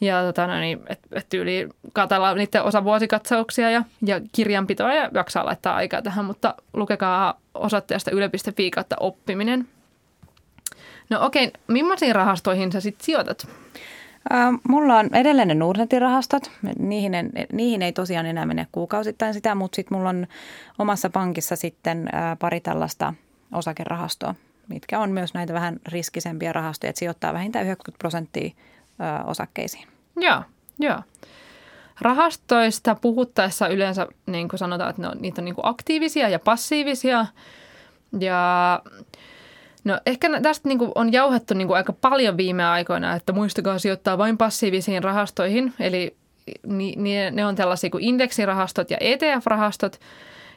ja 0.00 0.22
tota, 0.22 0.46
no 0.46 0.60
niin, 0.60 0.80
että 0.88 1.08
et 1.12 1.26
tyyli 1.28 1.68
katella 1.92 2.34
niiden 2.34 2.62
osavuosikatsauksia 2.62 3.70
ja, 3.70 3.84
ja 4.06 4.20
kirjanpitoa 4.32 4.94
ja 4.94 5.10
jaksaa 5.14 5.46
laittaa 5.46 5.76
aikaa 5.76 6.02
tähän, 6.02 6.24
mutta 6.24 6.54
lukekaa 6.72 7.40
osoitteesta 7.54 8.10
yle.fi 8.10 8.70
kautta 8.70 8.96
oppiminen. 9.00 9.68
No 11.10 11.26
okei, 11.26 11.50
millaisiin 11.66 12.14
rahastoihin 12.14 12.72
sä 12.72 12.80
sitten 12.80 13.04
sijoitat? 13.04 13.48
Mulla 14.68 14.98
on 14.98 15.14
edelleen 15.14 15.48
ne 15.48 15.54
Nordnetin-rahastot. 15.54 16.50
Niihin, 16.78 17.14
en, 17.14 17.30
niihin 17.52 17.82
ei 17.82 17.92
tosiaan 17.92 18.26
enää 18.26 18.46
mene 18.46 18.66
kuukausittain 18.72 19.34
sitä, 19.34 19.54
mutta 19.54 19.76
sitten 19.76 19.98
mulla 19.98 20.08
on 20.08 20.26
omassa 20.78 21.10
pankissa 21.10 21.56
sitten 21.56 22.10
pari 22.38 22.60
tällaista 22.60 23.14
osakerahastoa, 23.52 24.34
mitkä 24.68 24.98
on 24.98 25.10
myös 25.10 25.34
näitä 25.34 25.52
vähän 25.52 25.80
riskisempiä 25.86 26.52
rahastoja, 26.52 26.88
että 26.90 26.98
sijoittaa 26.98 27.32
vähintään 27.32 27.64
90 27.64 27.98
prosenttia 27.98 28.50
osakkeisiin. 29.26 29.88
Joo, 30.16 30.42
joo. 30.78 30.98
Rahastoista 32.00 32.94
puhuttaessa 32.94 33.68
yleensä 33.68 34.06
niin 34.26 34.48
kuin 34.48 34.58
sanotaan, 34.58 34.90
että 34.90 35.02
ne 35.02 35.08
on, 35.08 35.16
niitä 35.20 35.40
on 35.40 35.44
niin 35.44 35.54
kuin 35.54 35.66
aktiivisia 35.66 36.28
ja 36.28 36.38
passiivisia. 36.38 37.26
Ja 38.20 38.82
no 39.84 40.00
ehkä 40.06 40.40
tästä 40.42 40.68
niin 40.68 40.78
kuin 40.78 40.92
on 40.94 41.12
jauhettu 41.12 41.54
niin 41.54 41.66
kuin 41.68 41.76
aika 41.76 41.92
paljon 41.92 42.36
viime 42.36 42.64
aikoina, 42.64 43.16
että 43.16 43.32
muistakaa 43.32 43.78
sijoittaa 43.78 44.18
vain 44.18 44.38
passiivisiin 44.38 45.04
rahastoihin. 45.04 45.74
Eli 45.80 46.16
ne 47.30 47.46
on 47.46 47.56
tällaisia 47.56 47.90
kuin 47.90 48.04
indeksirahastot 48.04 48.90
ja 48.90 48.96
ETF-rahastot. 49.00 50.00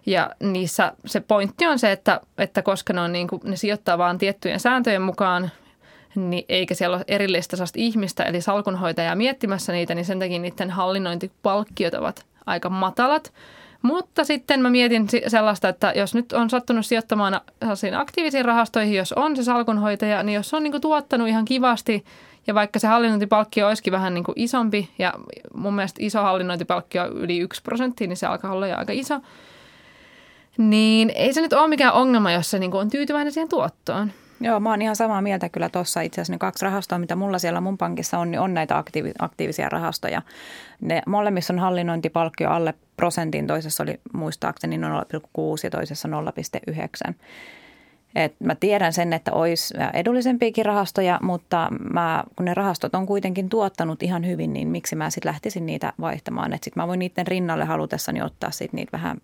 Ja 0.05 0.29
niissä 0.39 0.93
se 1.05 1.19
pointti 1.19 1.67
on 1.67 1.79
se, 1.79 1.91
että, 1.91 2.21
että 2.37 2.61
koska 2.61 2.93
ne, 2.93 3.01
on 3.01 3.11
niin 3.11 3.27
kuin, 3.27 3.41
ne 3.43 3.55
sijoittaa 3.55 3.97
vain 3.97 4.17
tiettyjen 4.17 4.59
sääntöjen 4.59 5.01
mukaan, 5.01 5.51
niin 6.15 6.45
eikä 6.49 6.75
siellä 6.75 6.97
ole 6.97 7.05
erillistä 7.07 7.57
ihmistä, 7.75 8.23
eli 8.23 8.41
salkunhoitajaa 8.41 9.15
miettimässä 9.15 9.73
niitä, 9.73 9.95
niin 9.95 10.05
sen 10.05 10.19
takia 10.19 10.39
niiden 10.39 10.69
hallinnointipalkkiot 10.69 11.93
ovat 11.93 12.25
aika 12.45 12.69
matalat. 12.69 13.33
Mutta 13.81 14.23
sitten 14.23 14.61
mä 14.61 14.69
mietin 14.69 15.07
sellaista, 15.27 15.69
että 15.69 15.93
jos 15.95 16.15
nyt 16.15 16.33
on 16.33 16.49
sattunut 16.49 16.85
sijoittamaan 16.85 17.41
aktiivisiin 17.97 18.45
rahastoihin, 18.45 18.97
jos 18.97 19.13
on 19.13 19.35
se 19.35 19.43
salkunhoitaja, 19.43 20.23
niin 20.23 20.35
jos 20.35 20.49
se 20.49 20.55
on 20.55 20.63
niin 20.63 20.81
tuottanut 20.81 21.27
ihan 21.27 21.45
kivasti 21.45 22.05
ja 22.47 22.55
vaikka 22.55 22.79
se 22.79 22.87
hallinnointipalkkio 22.87 23.67
olisikin 23.67 23.93
vähän 23.93 24.13
niin 24.13 24.23
isompi 24.35 24.89
ja 24.99 25.13
mun 25.53 25.73
mielestä 25.73 25.97
iso 26.03 26.21
hallinnointipalkkio 26.21 27.07
yli 27.07 27.37
1 27.37 27.61
prosenttia, 27.61 28.07
niin 28.07 28.17
se 28.17 28.27
alkaa 28.27 28.51
olla 28.51 28.67
jo 28.67 28.77
aika 28.77 28.93
iso, 28.93 29.21
niin 30.57 31.11
ei 31.15 31.33
se 31.33 31.41
nyt 31.41 31.53
ole 31.53 31.67
mikään 31.67 31.93
ongelma, 31.93 32.31
jos 32.31 32.51
se 32.51 32.59
niin 32.59 32.73
on 32.73 32.89
tyytyväinen 32.89 33.33
siihen 33.33 33.49
tuottoon. 33.49 34.11
Joo, 34.41 34.59
mä 34.59 34.69
oon 34.69 34.81
ihan 34.81 34.95
samaa 34.95 35.21
mieltä 35.21 35.49
kyllä 35.49 35.69
tuossa. 35.69 36.01
Itse 36.01 36.21
asiassa 36.21 36.33
ne 36.33 36.37
kaksi 36.37 36.65
rahastoa, 36.65 36.99
mitä 36.99 37.15
mulla 37.15 37.39
siellä 37.39 37.61
mun 37.61 37.77
pankissa 37.77 38.19
on, 38.19 38.31
niin 38.31 38.39
on 38.39 38.53
näitä 38.53 38.75
aktiivi- 38.75 39.13
aktiivisia 39.19 39.69
rahastoja. 39.69 40.21
Ne 40.81 41.01
molemmissa 41.07 41.53
on 41.53 41.59
hallinnointipalkkio 41.59 42.49
alle 42.49 42.73
prosentin. 42.97 43.47
Toisessa 43.47 43.83
oli 43.83 43.99
muistaakseni 44.13 44.77
0,6 44.77 44.81
ja 45.63 45.69
toisessa 45.69 46.09
0,9. 47.07 47.13
Et 48.15 48.35
mä 48.39 48.55
tiedän 48.55 48.93
sen, 48.93 49.13
että 49.13 49.31
olisi 49.31 49.73
edullisempiakin 49.93 50.65
rahastoja, 50.65 51.19
mutta 51.21 51.67
mä, 51.93 52.23
kun 52.35 52.45
ne 52.45 52.53
rahastot 52.53 52.95
on 52.95 53.05
kuitenkin 53.05 53.49
tuottanut 53.49 54.03
ihan 54.03 54.27
hyvin, 54.27 54.53
niin 54.53 54.67
miksi 54.67 54.95
mä 54.95 55.09
sitten 55.09 55.29
lähtisin 55.29 55.65
niitä 55.65 55.93
vaihtamaan. 56.01 56.51
Sitten 56.51 56.83
mä 56.83 56.87
voin 56.87 56.99
niiden 56.99 57.27
rinnalle 57.27 57.65
halutessani 57.65 58.21
ottaa 58.21 58.51
sit 58.51 58.73
niitä 58.73 58.97
vähän 58.97 59.17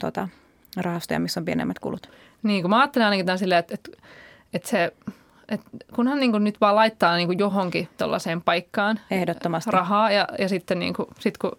tota, 0.00 0.28
rahastoja, 0.76 1.20
missä 1.20 1.40
on 1.40 1.44
pienemmät 1.44 1.78
kulut. 1.78 2.10
Niin, 2.42 2.62
kun 2.62 2.70
mä 2.70 2.80
ajattelen 2.80 3.06
ainakin 3.06 3.26
tämän 3.26 3.38
silleen, 3.38 3.58
että, 3.58 3.74
että, 3.74 3.90
että 4.52 4.68
se 4.68 4.92
et 5.48 5.60
kunhan 5.94 6.20
niin 6.20 6.30
kuin 6.30 6.44
nyt 6.44 6.60
vaan 6.60 6.74
laittaa 6.74 7.16
niin 7.16 7.28
kuin 7.28 7.38
johonkin 7.38 7.88
tuollaiseen 7.98 8.42
paikkaan 8.42 9.00
Ehdottomasti. 9.10 9.70
rahaa 9.70 10.10
ja, 10.10 10.28
ja 10.38 10.48
sitten, 10.48 10.78
niin 10.78 10.94
kuin, 10.94 11.08
sit 11.20 11.38
kun, 11.38 11.52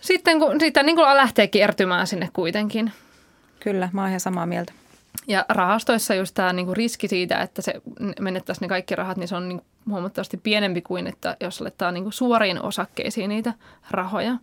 sitten 0.00 0.40
kun 0.40 0.60
sitä 0.60 0.82
niin 0.82 0.96
kuin 0.96 1.16
lähtee 1.16 1.46
kiertymään 1.46 2.06
sinne 2.06 2.28
kuitenkin. 2.32 2.92
Kyllä, 3.60 3.88
mä 3.92 4.00
oon 4.00 4.08
ihan 4.08 4.20
samaa 4.20 4.46
mieltä. 4.46 4.72
Ja 5.26 5.44
rahastoissa 5.48 6.14
just 6.14 6.34
tämä 6.34 6.52
niin 6.52 6.66
kuin 6.66 6.76
riski 6.76 7.08
siitä, 7.08 7.40
että 7.40 7.62
se 7.62 7.74
menettäisi 8.20 8.60
ne 8.60 8.68
kaikki 8.68 8.96
rahat, 8.96 9.16
niin 9.16 9.28
se 9.28 9.36
on 9.36 9.48
niin 9.48 9.60
huomattavasti 9.90 10.36
pienempi 10.36 10.80
kuin, 10.80 11.06
että 11.06 11.36
jos 11.40 11.60
laittaa 11.60 11.92
niin 11.92 12.02
kuin 12.02 12.12
suoriin 12.12 12.62
osakkeisiin 12.62 13.28
niitä 13.28 13.52
rahoja. 13.90 14.36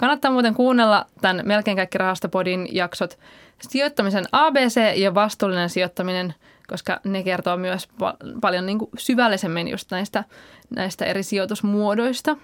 Kannattaa 0.00 0.30
muuten 0.30 0.54
kuunnella 0.54 1.06
tämän 1.20 1.42
Melkein 1.44 1.76
kaikki 1.76 1.98
rahastopodin 1.98 2.68
jaksot 2.72 3.18
sijoittamisen 3.68 4.24
ABC 4.32 4.80
ja 4.96 5.14
vastuullinen 5.14 5.70
sijoittaminen, 5.70 6.34
koska 6.68 7.00
ne 7.04 7.22
kertoo 7.22 7.56
myös 7.56 7.88
pa- 7.88 8.40
paljon 8.40 8.66
niin 8.66 8.78
kuin 8.78 8.90
syvällisemmin 8.98 9.68
just 9.68 9.90
näistä, 9.90 10.24
näistä 10.70 11.04
eri 11.04 11.22
sijoitusmuodoista. 11.22 12.36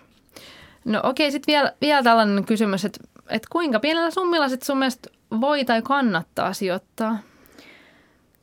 No 0.84 1.00
okei, 1.02 1.30
sitten 1.30 1.52
vielä, 1.52 1.72
vielä 1.80 2.02
tällainen 2.02 2.44
kysymys, 2.44 2.84
että, 2.84 3.00
että 3.28 3.48
kuinka 3.52 3.80
pienellä 3.80 4.10
summilla 4.10 4.48
sitten 4.48 4.66
sun 4.66 4.78
mielestä 4.78 5.10
voi 5.40 5.64
tai 5.64 5.82
kannattaa 5.82 6.52
sijoittaa? 6.52 7.18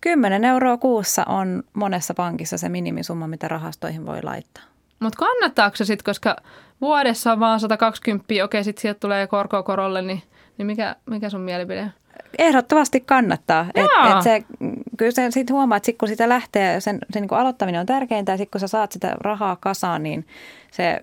10 0.02 0.44
euroa 0.46 0.78
kuussa 0.78 1.24
on 1.28 1.64
monessa 1.74 2.14
pankissa 2.14 2.58
se 2.58 2.70
minimisumma, 2.70 3.28
mitä 3.28 3.48
rahastoihin 3.48 4.06
voi 4.06 4.24
laittaa. 4.24 4.64
Mutta 5.00 5.18
kannattaako 5.18 5.76
se 5.76 5.86
sitten, 5.86 6.06
koska 6.06 6.36
vuodessa 6.82 7.32
on 7.32 7.40
vaan 7.40 7.60
120, 7.60 8.34
okei 8.44 8.64
sitten 8.64 8.82
sieltä 8.82 9.00
tulee 9.00 9.28
korkoa 9.28 9.64
korolle, 9.64 10.02
niin, 10.02 10.24
niin 10.58 10.66
mikä, 10.66 10.96
mikä 11.06 11.30
sun 11.30 11.42
mielipide 11.42 11.92
Ehdottomasti 12.38 13.00
kannattaa. 13.00 13.66
Et, 13.76 13.86
et 13.86 14.24
se, 14.24 14.44
kyllä 14.98 15.12
se 15.12 15.32
sitten 15.32 15.54
huomaa, 15.54 15.78
että 15.78 15.86
sit 15.86 15.98
kun 15.98 16.08
sitä 16.08 16.30
lähtee, 16.30 16.80
sen, 16.80 17.00
sen 17.14 17.22
niin 17.22 17.34
aloittaminen 17.34 17.82
on 17.82 17.86
tärkeintä 17.86 18.32
ja 18.32 18.38
sitten 18.38 18.52
kun 18.52 18.62
sä 18.62 18.68
saat 18.68 18.92
sitä 18.92 19.16
rahaa 19.20 19.56
kasaan, 19.56 20.04
niin 20.04 20.28
se 20.72 21.00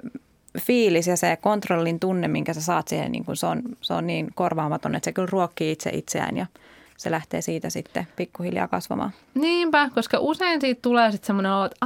fiilis 0.61 1.07
ja 1.07 1.16
se 1.16 1.38
kontrollin 1.40 2.00
tunne, 2.00 2.28
minkä 2.28 2.55
sä 2.55 2.61
saat 2.61 2.88
siihen, 2.88 3.12
niin 3.12 3.24
kun 3.24 3.37
se, 3.37 3.46
on, 3.46 3.62
se 3.81 3.94
on 3.94 4.07
niin 4.07 4.28
korvaamaton, 4.35 4.94
että 4.94 5.05
se 5.05 5.12
kyllä 5.12 5.28
ruokkii 5.33 5.72
itse 5.72 5.90
itseään 5.90 6.37
ja 6.37 6.46
se 6.96 7.11
lähtee 7.11 7.40
siitä 7.40 7.70
sitten 7.70 8.07
pikkuhiljaa 8.16 8.68
kasvamaan. 8.68 9.12
Niinpä, 9.35 9.90
koska 9.94 10.18
usein 10.20 10.61
siitä 10.61 10.83
tulee 10.83 11.11
sitten 11.11 11.26
semmoinen 11.26 11.52
olo, 11.52 11.64
että 11.64 11.76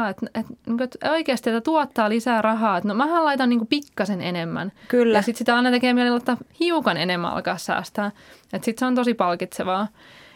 aah, 0.00 0.10
että, 0.10 0.26
että, 0.34 0.52
niinku, 0.66 0.84
että 0.84 1.10
oikeasti 1.10 1.50
että 1.50 1.60
tuottaa 1.60 2.08
lisää 2.08 2.42
rahaa. 2.42 2.76
Että 2.76 2.88
no 2.88 2.94
mähän 2.94 3.24
laitan 3.24 3.48
niin 3.48 3.66
pikkasen 3.66 4.20
enemmän. 4.20 4.72
Kyllä. 4.88 5.18
Ja 5.18 5.22
sitten 5.22 5.38
sitä 5.38 5.56
aina 5.56 5.70
tekee 5.70 5.94
mieli 5.94 6.10
laittaa 6.10 6.36
hiukan 6.60 6.96
enemmän 6.96 7.32
alkaa 7.32 7.58
säästää. 7.58 8.10
Että 8.52 8.64
sitten 8.64 8.78
se 8.78 8.86
on 8.86 8.94
tosi 8.94 9.14
palkitsevaa. 9.14 9.88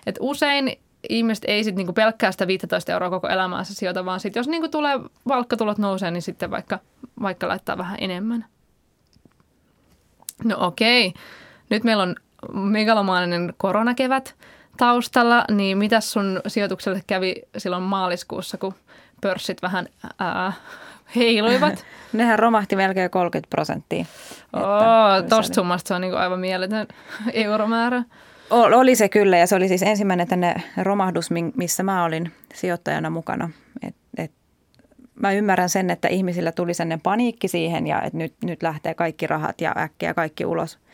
Että 0.07 0.19
usein 0.23 0.77
ihmiset 1.09 1.45
ei 1.49 1.65
sitten 1.65 1.77
niinku 1.77 1.93
pelkkää 1.93 2.33
sitä 2.33 2.47
15 2.47 2.93
euroa 2.93 3.11
koko 3.11 3.29
elämäänsä 3.29 3.75
sijoita, 3.75 4.05
vaan 4.05 4.21
sitten 4.21 4.41
jos 4.41 4.49
niinku 4.49 4.69
tulee 4.69 5.01
valkkatulot 5.29 5.79
nousee, 5.79 6.11
niin 6.11 6.23
sitten 6.23 6.51
vaikka, 6.51 6.79
vaikka 7.23 7.49
laittaa 7.49 7.79
vähän 7.79 7.99
enemmän. 8.01 8.45
No 10.45 10.57
okei. 10.67 11.15
Nyt 11.71 11.85
meillä 11.85 12.03
on 12.03 12.17
megalomaaninen 12.53 13.55
koronakevät 13.57 14.35
taustalla, 14.77 15.45
niin 15.51 15.79
mitä 15.79 16.01
sun 16.01 16.41
sijoitukselle 16.47 17.03
kävi 17.07 17.35
silloin 17.57 17.83
maaliskuussa, 17.83 18.59
kun 18.59 18.75
pörssit 19.25 19.63
vähän 19.63 19.87
ää, 20.19 20.53
heiluivat? 21.17 21.87
Nehän 22.13 22.39
romahti 22.39 22.77
melkein 22.77 23.11
30 23.11 23.51
prosenttia. 23.51 24.05
Oh, 24.53 25.29
Tuosta 25.29 25.55
summasta 25.55 25.89
se 25.89 25.95
on 25.95 26.01
niin 26.01 26.15
aivan 26.15 26.41
mieletön 26.41 26.87
euromäärä. 27.33 28.03
Oli 28.51 28.97
se 28.97 29.09
kyllä 29.09 29.37
ja 29.37 29.47
se 29.47 29.57
oli 29.57 29.69
siis 29.69 29.83
ensimmäinen 29.83 30.29
tänne 30.29 30.55
romahdus, 30.83 31.31
missä 31.57 31.83
mä 31.83 32.05
olin 32.05 32.33
sijoittajana 32.55 33.11
mukana. 33.11 33.51
Et, 33.83 33.95
et, 34.19 34.33
mä 35.15 35.33
ymmärrän 35.33 35.69
sen, 35.69 35.91
että 35.91 36.09
ihmisillä 36.09 36.53
tuli 36.53 36.75
sellainen 36.75 37.01
paniikki 37.01 37.49
siihen 37.49 37.87
ja 37.87 38.03
että 38.03 38.19
nyt, 38.19 38.35
nyt 38.45 38.63
lähtee 38.63 38.95
kaikki 38.95 39.27
rahat 39.27 39.61
ja 39.61 39.75
äkkiä 39.79 40.15
kaikki 40.15 40.45
ulos– 40.45 40.79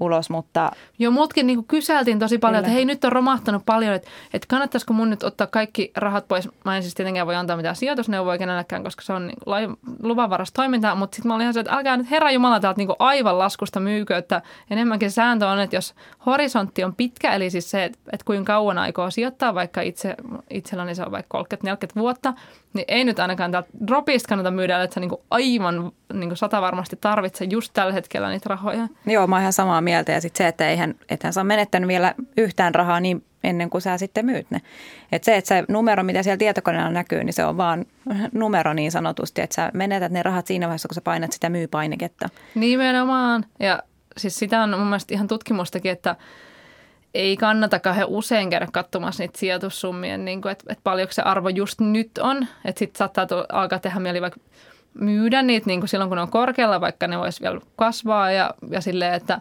ulos, 0.00 0.30
mutta... 0.30 0.70
Joo, 0.98 1.12
multakin 1.12 1.46
niin 1.46 1.64
kyseltiin 1.64 2.18
tosi 2.18 2.38
paljon, 2.38 2.58
Kyllä. 2.58 2.66
että 2.66 2.74
hei 2.74 2.84
nyt 2.84 3.04
on 3.04 3.12
romahtanut 3.12 3.62
paljon, 3.66 3.94
että, 3.94 4.08
että 4.34 4.46
kannattaisiko 4.48 4.92
mun 4.92 5.10
nyt 5.10 5.22
ottaa 5.22 5.46
kaikki 5.46 5.92
rahat 5.96 6.28
pois. 6.28 6.48
Mä 6.64 6.76
en 6.76 6.82
siis 6.82 6.94
tietenkään 6.94 7.26
voi 7.26 7.34
antaa 7.34 7.56
mitään 7.56 7.76
sijoitusneuvoja 7.76 8.38
kenellekään, 8.38 8.82
koska 8.82 9.02
se 9.02 9.12
on 9.12 9.26
niin 9.26 9.76
luvanvarasta 10.02 10.56
toimintaa, 10.56 10.94
mutta 10.94 11.16
sitten 11.16 11.28
mä 11.28 11.34
olin 11.34 11.42
ihan 11.42 11.54
se, 11.54 11.60
että 11.60 11.72
älkää 11.72 11.96
nyt 11.96 12.10
Herra 12.10 12.30
Jumala 12.30 12.60
täältä 12.60 12.78
niin 12.78 12.88
aivan 12.98 13.38
laskusta 13.38 13.80
myykö, 13.80 14.16
että 14.16 14.42
enemmänkin 14.70 15.10
sääntö 15.10 15.46
on, 15.46 15.60
että 15.60 15.76
jos 15.76 15.94
horisontti 16.26 16.84
on 16.84 16.94
pitkä, 16.94 17.34
eli 17.34 17.50
siis 17.50 17.70
se, 17.70 17.84
että, 17.84 17.98
että 18.12 18.24
kuinka 18.24 18.52
kauan 18.52 18.78
aikoo 18.78 19.10
sijoittaa, 19.10 19.54
vaikka 19.54 19.80
itse, 19.80 20.14
itselläni 20.50 20.94
se 20.94 21.02
on 21.02 21.12
vaikka 21.12 21.44
30-40 21.54 21.66
vuotta, 21.96 22.34
niin 22.74 22.84
ei 22.88 23.04
nyt 23.04 23.18
ainakaan 23.18 23.50
täältä 23.50 23.68
dropista 23.86 24.28
kannata 24.28 24.50
myydä, 24.50 24.82
että 24.82 24.94
sä 24.94 25.00
niin 25.00 25.10
aivan 25.30 25.92
niin 26.12 26.36
sata 26.36 26.60
varmasti 26.60 26.96
tarvitse 26.96 27.44
just 27.44 27.70
tällä 27.74 27.92
hetkellä 27.92 28.28
niitä 28.28 28.48
rahoja. 28.48 28.88
Joo, 29.06 29.26
mä 29.26 29.34
oon 29.34 29.40
ihan 29.40 29.52
samaa 29.76 29.80
mieltä. 29.80 30.12
Ja 30.12 30.20
sitten 30.20 30.44
se, 30.44 30.48
että 30.48 30.68
eihän, 30.68 30.94
ethän 31.08 31.32
sä 31.32 31.40
ole 31.40 31.46
menettänyt 31.46 31.88
vielä 31.88 32.14
yhtään 32.36 32.74
rahaa 32.74 33.00
niin 33.00 33.24
ennen 33.44 33.70
kuin 33.70 33.82
sä 33.82 33.98
sitten 33.98 34.26
myyt 34.26 34.46
ne. 34.50 34.60
Et 35.12 35.24
se, 35.24 35.36
että 35.36 35.48
se 35.48 35.64
numero, 35.68 36.02
mitä 36.02 36.22
siellä 36.22 36.38
tietokoneella 36.38 36.90
näkyy, 36.90 37.24
niin 37.24 37.32
se 37.32 37.44
on 37.44 37.56
vaan 37.56 37.84
numero 38.32 38.74
niin 38.74 38.92
sanotusti, 38.92 39.40
että 39.40 39.54
sä 39.54 39.70
menetät 39.74 40.12
ne 40.12 40.22
rahat 40.22 40.46
siinä 40.46 40.66
vaiheessa, 40.66 40.88
kun 40.88 40.94
sä 40.94 41.00
painat 41.00 41.32
sitä 41.32 41.48
myypainiketta. 41.48 42.28
Nimenomaan. 42.54 43.44
Ja 43.60 43.82
siis 44.16 44.36
sitä 44.36 44.62
on 44.62 44.70
mun 44.70 44.86
mielestä 44.86 45.14
ihan 45.14 45.28
tutkimustakin, 45.28 45.92
että 45.92 46.16
ei 47.14 47.36
kannata 47.36 47.78
kauhean 47.78 48.08
usein 48.08 48.50
käydä 48.50 48.66
katsomassa 48.72 49.22
niitä 49.22 49.38
sijoitussummia, 49.38 50.18
niin 50.18 50.38
että, 50.38 50.64
että 50.68 50.82
paljonko 50.84 51.12
se 51.12 51.22
arvo 51.22 51.48
just 51.48 51.80
nyt 51.80 52.18
on. 52.18 52.46
Että 52.64 52.78
sitten 52.78 52.98
saattaa 52.98 53.26
tulla, 53.26 53.46
alkaa 53.52 53.78
tehdä 53.78 54.00
mieli 54.00 54.20
vaikka 54.20 54.40
myydä 55.00 55.42
niitä 55.42 55.66
niin 55.66 55.80
kuin 55.80 55.88
silloin, 55.88 56.10
kun 56.10 56.16
ne 56.16 56.22
on 56.22 56.30
korkealla, 56.30 56.80
vaikka 56.80 57.06
ne 57.06 57.18
voisi 57.18 57.42
vielä 57.42 57.60
kasvaa 57.76 58.30
ja, 58.30 58.54
ja 58.70 58.80
silleen, 58.80 59.14
että 59.14 59.40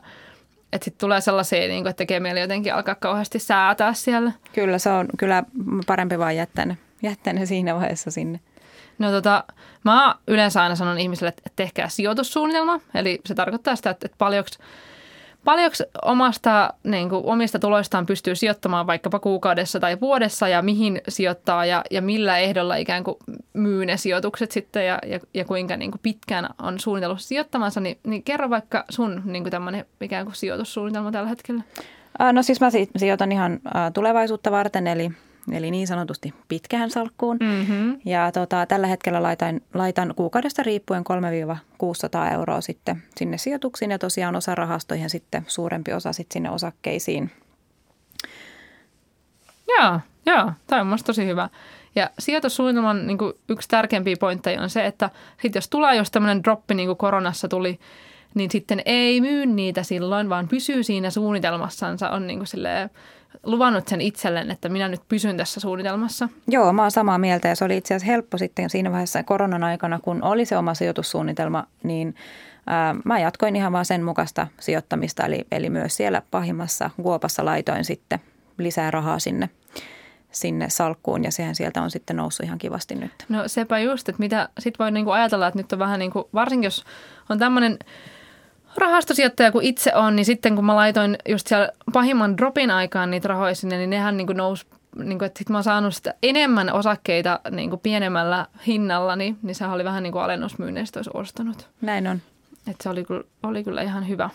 että 0.74 0.86
sitten 0.86 1.00
tulee 1.00 1.22
sellaisia, 1.22 1.68
niin 1.68 1.84
kuin, 1.84 1.90
että 1.90 1.98
tekee 1.98 2.20
mieli 2.20 2.40
jotenkin 2.42 2.74
alkaa 2.74 2.96
kauheasti 2.96 3.40
säätää 3.40 3.94
siellä. 3.94 4.32
Kyllä, 4.54 4.78
se 4.78 4.90
on 4.90 5.08
kyllä 5.18 5.44
parempi 5.88 6.20
vaan 6.20 6.36
jättää 6.36 6.66
ne, 6.66 6.78
jättää 7.04 7.34
ne 7.34 7.46
siinä 7.46 7.76
vaiheessa 7.76 8.12
sinne. 8.12 8.40
No 9.00 9.12
tota, 9.12 9.44
mä 9.84 10.16
yleensä 10.28 10.64
aina 10.64 10.76
sanon 10.76 11.00
ihmisille, 11.00 11.30
että 11.30 11.50
tehkää 11.56 11.90
sijoitussuunnitelma. 11.90 12.80
Eli 12.94 13.22
se 13.26 13.36
tarkoittaa 13.36 13.76
sitä, 13.76 13.90
että, 13.90 14.06
että 14.06 14.18
paljonko 14.18 14.50
Paljonko 15.46 15.76
omasta, 16.02 16.74
niin 16.84 17.10
kuin, 17.10 17.26
omista 17.26 17.60
tuloistaan 17.60 18.06
pystyy 18.06 18.36
sijoittamaan 18.36 18.88
vaikkapa 18.88 19.20
kuukaudessa 19.20 19.80
tai 19.80 19.98
vuodessa 20.02 20.48
ja 20.48 20.62
mihin 20.62 21.02
sijoittaa 21.08 21.66
ja, 21.66 21.84
ja 21.92 22.02
millä 22.02 22.38
ehdolla 22.38 22.76
ikään 22.76 23.04
kuin 23.04 23.18
myy 23.54 23.86
ne 23.86 23.98
sijoitukset 23.98 24.52
sitten 24.52 24.86
ja, 24.86 25.00
ja, 25.06 25.20
ja 25.34 25.46
kuinka 25.46 25.78
niin 25.78 25.92
kuin 25.92 26.02
pitkään 26.04 26.50
on 26.62 26.80
suunnitellut 26.80 27.22
sijoittamansa, 27.22 27.80
niin, 27.80 27.98
niin 28.08 28.24
kerro 28.24 28.50
vaikka 28.50 28.86
sun 28.90 29.22
niin 29.26 29.44
kuin 29.44 29.52
tämmöinen 29.52 29.86
ikään 30.02 30.26
kuin 30.26 30.36
sijoitussuunnitelma 30.36 31.12
tällä 31.12 31.30
hetkellä. 31.30 31.64
No 32.34 32.44
siis 32.44 32.62
mä 32.62 32.70
sijoitan 32.98 33.32
ihan 33.32 33.60
tulevaisuutta 33.94 34.52
varten, 34.52 34.88
eli 34.88 35.12
eli 35.52 35.72
niin 35.72 35.88
sanotusti 35.88 36.34
pitkään 36.48 36.90
salkkuun. 36.90 37.38
Mm-hmm. 37.40 38.00
Ja 38.06 38.32
tota, 38.32 38.66
tällä 38.66 38.88
hetkellä 38.88 39.24
laitan, 39.24 39.62
laitan 39.74 40.14
kuukaudesta 40.16 40.64
riippuen 40.64 41.04
3-600 42.30 42.34
euroa 42.34 42.62
sitten 42.62 43.04
sinne 43.18 43.38
sijoituksiin 43.38 43.92
ja 43.92 44.00
tosiaan 44.00 44.36
osa 44.36 44.56
rahastoihin 44.56 45.10
sitten 45.10 45.44
suurempi 45.48 45.94
osa 45.94 46.14
sitten 46.14 46.34
sinne 46.34 46.50
osakkeisiin. 46.50 47.32
Joo, 49.68 50.00
joo, 50.26 50.52
tämä 50.68 50.82
on 50.82 50.88
minusta 50.88 51.06
tosi 51.06 51.26
hyvä. 51.26 51.50
Ja 51.96 52.10
sijoitussuunnitelman 52.20 53.08
niin 53.08 53.18
yksi 53.50 53.70
tärkeimpiä 53.70 54.16
pointteja 54.20 54.62
on 54.62 54.70
se, 54.70 54.86
että 54.86 55.10
sit 55.42 55.56
jos 55.56 55.70
tulee, 55.70 55.96
jos 55.96 56.12
tämmöinen 56.12 56.44
droppi 56.44 56.74
niin 56.74 56.88
kuin 56.88 56.98
koronassa 56.98 57.48
tuli, 57.48 57.80
niin 58.34 58.52
sitten 58.52 58.82
ei 58.86 59.22
myy 59.22 59.46
niitä 59.46 59.84
silloin, 59.84 60.30
vaan 60.30 60.48
pysyy 60.48 60.84
siinä 60.84 61.10
suunnitelmassansa, 61.10 62.10
on 62.10 62.28
niin 62.28 62.40
kuin 62.40 62.48
silleen, 62.48 62.90
luvannut 63.44 63.88
sen 63.88 64.02
itselleen, 64.02 64.52
että 64.52 64.70
minä 64.70 64.88
nyt 64.88 65.02
pysyn 65.10 65.38
tässä 65.38 65.60
suunnitelmassa? 65.60 66.30
Joo, 66.48 66.74
mä 66.74 66.82
oon 66.82 66.92
samaa 66.92 67.18
mieltä 67.18 67.48
ja 67.48 67.56
se 67.56 67.66
oli 67.66 67.78
itse 67.78 67.94
asiassa 67.94 68.12
helppo 68.12 68.38
sitten 68.38 68.70
siinä 68.70 68.92
vaiheessa 68.92 69.24
koronan 69.24 69.64
aikana, 69.64 70.00
kun 70.00 70.24
oli 70.24 70.46
se 70.46 70.58
oma 70.58 70.74
sijoitussuunnitelma, 70.74 71.64
niin 71.84 72.16
ää, 72.68 72.96
mä 73.06 73.20
jatkoin 73.20 73.56
ihan 73.56 73.72
vaan 73.72 73.86
sen 73.86 74.04
mukaista 74.04 74.48
sijoittamista, 74.60 75.26
eli, 75.26 75.48
eli 75.52 75.70
myös 75.70 75.96
siellä 75.96 76.22
pahimmassa 76.32 76.90
kuopassa 77.02 77.46
laitoin 77.46 77.86
sitten 77.86 78.20
lisää 78.58 78.92
rahaa 78.92 79.20
sinne 79.20 79.50
sinne 80.36 80.70
salkkuun 80.70 81.24
ja 81.24 81.32
sehän 81.32 81.56
sieltä 81.56 81.82
on 81.82 81.92
sitten 81.92 82.16
noussut 82.16 82.46
ihan 82.46 82.58
kivasti 82.58 82.96
nyt. 82.96 83.12
No 83.30 83.48
sepä 83.48 83.80
just, 83.80 84.10
että 84.10 84.20
mitä 84.20 84.50
sitten 84.60 84.84
voi 84.84 84.92
niinku 84.92 85.12
ajatella, 85.12 85.48
että 85.48 85.60
nyt 85.60 85.74
on 85.74 85.80
vähän 85.80 86.00
niin 86.00 86.12
kuin, 86.12 86.26
varsinkin 86.34 86.68
jos 86.68 86.86
on 87.30 87.40
tämmöinen 87.40 87.80
rahastosijoittaja 88.78 89.52
kun 89.52 89.64
itse 89.64 89.96
on, 89.96 90.16
niin 90.16 90.26
sitten 90.26 90.56
kun 90.56 90.66
mä 90.66 90.76
laitoin 90.76 91.18
just 91.30 91.48
siellä 91.48 91.70
pahimman 91.94 92.38
dropin 92.38 92.72
aikaan 92.72 93.12
niitä 93.12 93.28
rahoja 93.28 93.56
sinne, 93.56 93.78
niin 93.78 93.90
nehän 93.90 94.18
niin 94.18 94.28
kuin 94.28 94.38
nousi 94.38 94.66
niin 94.96 95.20
kuin, 95.20 95.26
että 95.26 95.38
sit 95.38 95.50
mä 95.50 95.58
oon 95.58 95.64
saanut 95.64 95.96
sitä 95.96 96.14
enemmän 96.24 96.74
osakkeita 96.74 97.40
niin 97.52 97.70
kuin 97.70 97.80
pienemmällä 97.80 98.46
hinnalla, 98.68 99.16
niin, 99.16 99.38
niin 99.42 99.56
se 99.56 99.66
oli 99.66 99.84
vähän 99.84 100.04
niin 100.04 100.14
kuin 100.14 100.24
alennusmyynneistä 100.24 101.00
olisi 101.00 101.10
ostanut. 101.14 101.70
Näin 101.82 102.08
on. 102.08 102.22
Että 102.68 102.84
se 102.84 102.90
oli, 102.90 103.06
oli 103.44 103.64
kyllä 103.64 103.82
ihan 103.82 104.08
hyvä. 104.08 104.30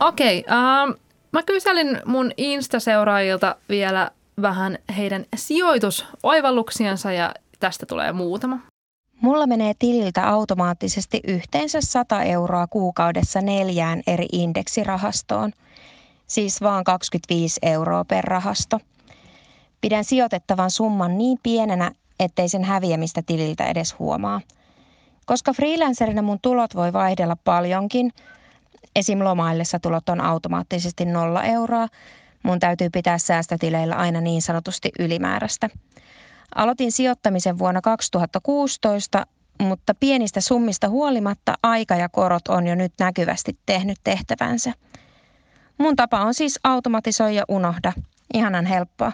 Okei, 0.00 0.38
okay, 0.38 0.88
uh, 0.88 0.98
mä 1.32 1.42
kyselin 1.42 2.00
mun 2.04 2.32
Insta-seuraajilta 2.36 3.56
vielä 3.68 4.10
vähän 4.42 4.78
heidän 4.96 5.24
sijoitusoivalluksiansa 5.36 7.12
ja 7.12 7.34
tästä 7.60 7.86
tulee 7.86 8.12
muutama. 8.12 8.58
Mulla 9.20 9.46
menee 9.46 9.72
tililtä 9.78 10.28
automaattisesti 10.28 11.20
yhteensä 11.28 11.80
100 11.80 12.22
euroa 12.22 12.66
kuukaudessa 12.66 13.40
neljään 13.40 14.02
eri 14.06 14.26
indeksirahastoon, 14.32 15.52
siis 16.26 16.62
vaan 16.62 16.84
25 16.84 17.60
euroa 17.62 18.04
per 18.04 18.24
rahasto. 18.24 18.80
Pidän 19.80 20.04
sijoitettavan 20.04 20.70
summan 20.70 21.18
niin 21.18 21.38
pienenä, 21.42 21.92
ettei 22.20 22.48
sen 22.48 22.64
häviämistä 22.64 23.22
tililtä 23.26 23.66
edes 23.66 23.98
huomaa. 23.98 24.40
Koska 25.26 25.52
freelancerina 25.52 26.22
mun 26.22 26.38
tulot 26.42 26.74
voi 26.74 26.92
vaihdella 26.92 27.36
paljonkin, 27.44 28.12
esim. 28.96 29.24
lomaillessa 29.24 29.78
tulot 29.78 30.08
on 30.08 30.20
automaattisesti 30.20 31.04
nolla 31.04 31.42
euroa, 31.42 31.88
mun 32.42 32.58
täytyy 32.58 32.90
pitää 32.90 33.18
säästötileillä 33.18 33.94
aina 33.94 34.20
niin 34.20 34.42
sanotusti 34.42 34.90
ylimääräistä. 34.98 35.68
Aloitin 36.54 36.92
sijoittamisen 36.92 37.58
vuonna 37.58 37.80
2016, 37.80 39.26
mutta 39.60 39.94
pienistä 40.00 40.40
summista 40.40 40.88
huolimatta 40.88 41.54
aika 41.62 41.96
ja 41.96 42.08
korot 42.08 42.48
on 42.48 42.66
jo 42.66 42.74
nyt 42.74 42.92
näkyvästi 42.98 43.58
tehnyt 43.66 43.98
tehtävänsä. 44.04 44.72
Mun 45.78 45.96
tapa 45.96 46.20
on 46.20 46.34
siis 46.34 46.60
automatisoi 46.64 47.36
ja 47.36 47.44
unohda. 47.48 47.92
Ihanan 48.34 48.66
helppoa 48.66 49.12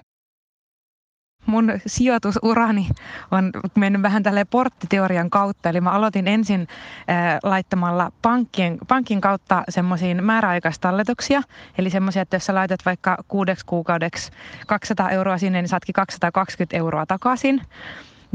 mun 1.47 1.73
sijoitusurani 1.87 2.89
on 3.31 3.51
mennyt 3.75 4.03
vähän 4.03 4.23
tälle 4.23 4.45
porttiteorian 4.45 5.31
kautta. 5.31 5.69
Eli 5.69 5.81
mä 5.81 5.91
aloitin 5.91 6.29
ensin 6.29 6.61
äh, 6.61 7.39
laittamalla 7.43 8.13
pankkien, 8.23 8.79
pankin 8.89 9.21
kautta 9.21 9.65
semmoisiin 9.69 10.25
määräaikaistalletuksia. 10.25 11.43
Eli 11.79 11.91
semmoisia, 11.91 12.23
että 12.23 12.37
jos 12.37 12.47
sä 12.47 12.55
laitat 12.55 12.81
vaikka 12.87 13.17
kuudeksi 13.29 13.67
kuukaudeksi 13.67 14.33
200 14.67 15.11
euroa 15.11 15.39
sinne, 15.39 15.63
niin 15.63 15.69
saatkin 15.69 15.93
220 15.93 16.77
euroa 16.77 17.07
takaisin. 17.07 17.61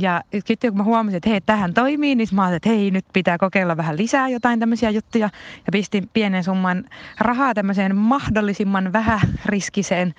Ja 0.02 0.24
sitten 0.46 0.72
kun 0.72 0.78
mä 0.78 0.84
huomasin, 0.84 1.18
että 1.18 1.30
hei, 1.30 1.42
tähän 1.42 1.74
toimii, 1.74 2.16
niin 2.16 2.28
mä 2.32 2.46
ajattelin, 2.46 2.76
että 2.76 2.82
hei, 2.82 2.92
nyt 2.92 3.06
pitää 3.14 3.38
kokeilla 3.38 3.78
vähän 3.78 3.98
lisää 3.98 4.30
jotain 4.30 4.60
tämmöisiä 4.60 4.90
juttuja. 4.90 5.30
Ja 5.66 5.72
pistin 5.72 6.10
pienen 6.14 6.44
summan 6.44 6.86
rahaa 7.20 7.54
tämmöiseen 7.54 7.96
mahdollisimman 7.96 8.94
vähäriskiseen 8.94 10.14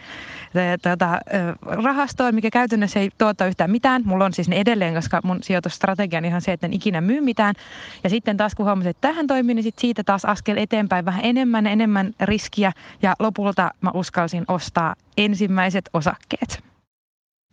tuota, 0.82 1.20
rahastoon, 1.62 2.34
mikä 2.34 2.50
käytännössä 2.50 3.00
ei 3.00 3.10
tuota 3.18 3.46
yhtään 3.46 3.70
mitään. 3.70 4.02
Mulla 4.04 4.24
on 4.24 4.32
siis 4.32 4.48
ne 4.48 4.56
edelleen, 4.56 4.94
koska 4.94 5.20
mun 5.24 5.38
sijoitusstrategia 5.42 6.18
on 6.18 6.24
ihan 6.24 6.40
se, 6.40 6.52
että 6.52 6.66
en 6.66 6.72
ikinä 6.72 7.00
myy 7.00 7.20
mitään. 7.20 7.54
Ja 8.04 8.10
sitten 8.10 8.36
taas 8.36 8.54
kun 8.54 8.66
huomasin, 8.66 8.90
että 8.90 9.08
tähän 9.08 9.26
toimii, 9.26 9.54
niin 9.54 9.62
sit 9.62 9.78
siitä 9.78 10.04
taas 10.04 10.24
askel 10.24 10.56
eteenpäin 10.56 11.04
vähän 11.04 11.24
enemmän 11.24 11.66
enemmän 11.66 12.12
riskiä. 12.20 12.72
Ja 13.02 13.14
lopulta 13.18 13.70
mä 13.80 13.90
uskalsin 13.94 14.44
ostaa 14.48 14.94
ensimmäiset 15.16 15.90
osakkeet. 15.92 16.64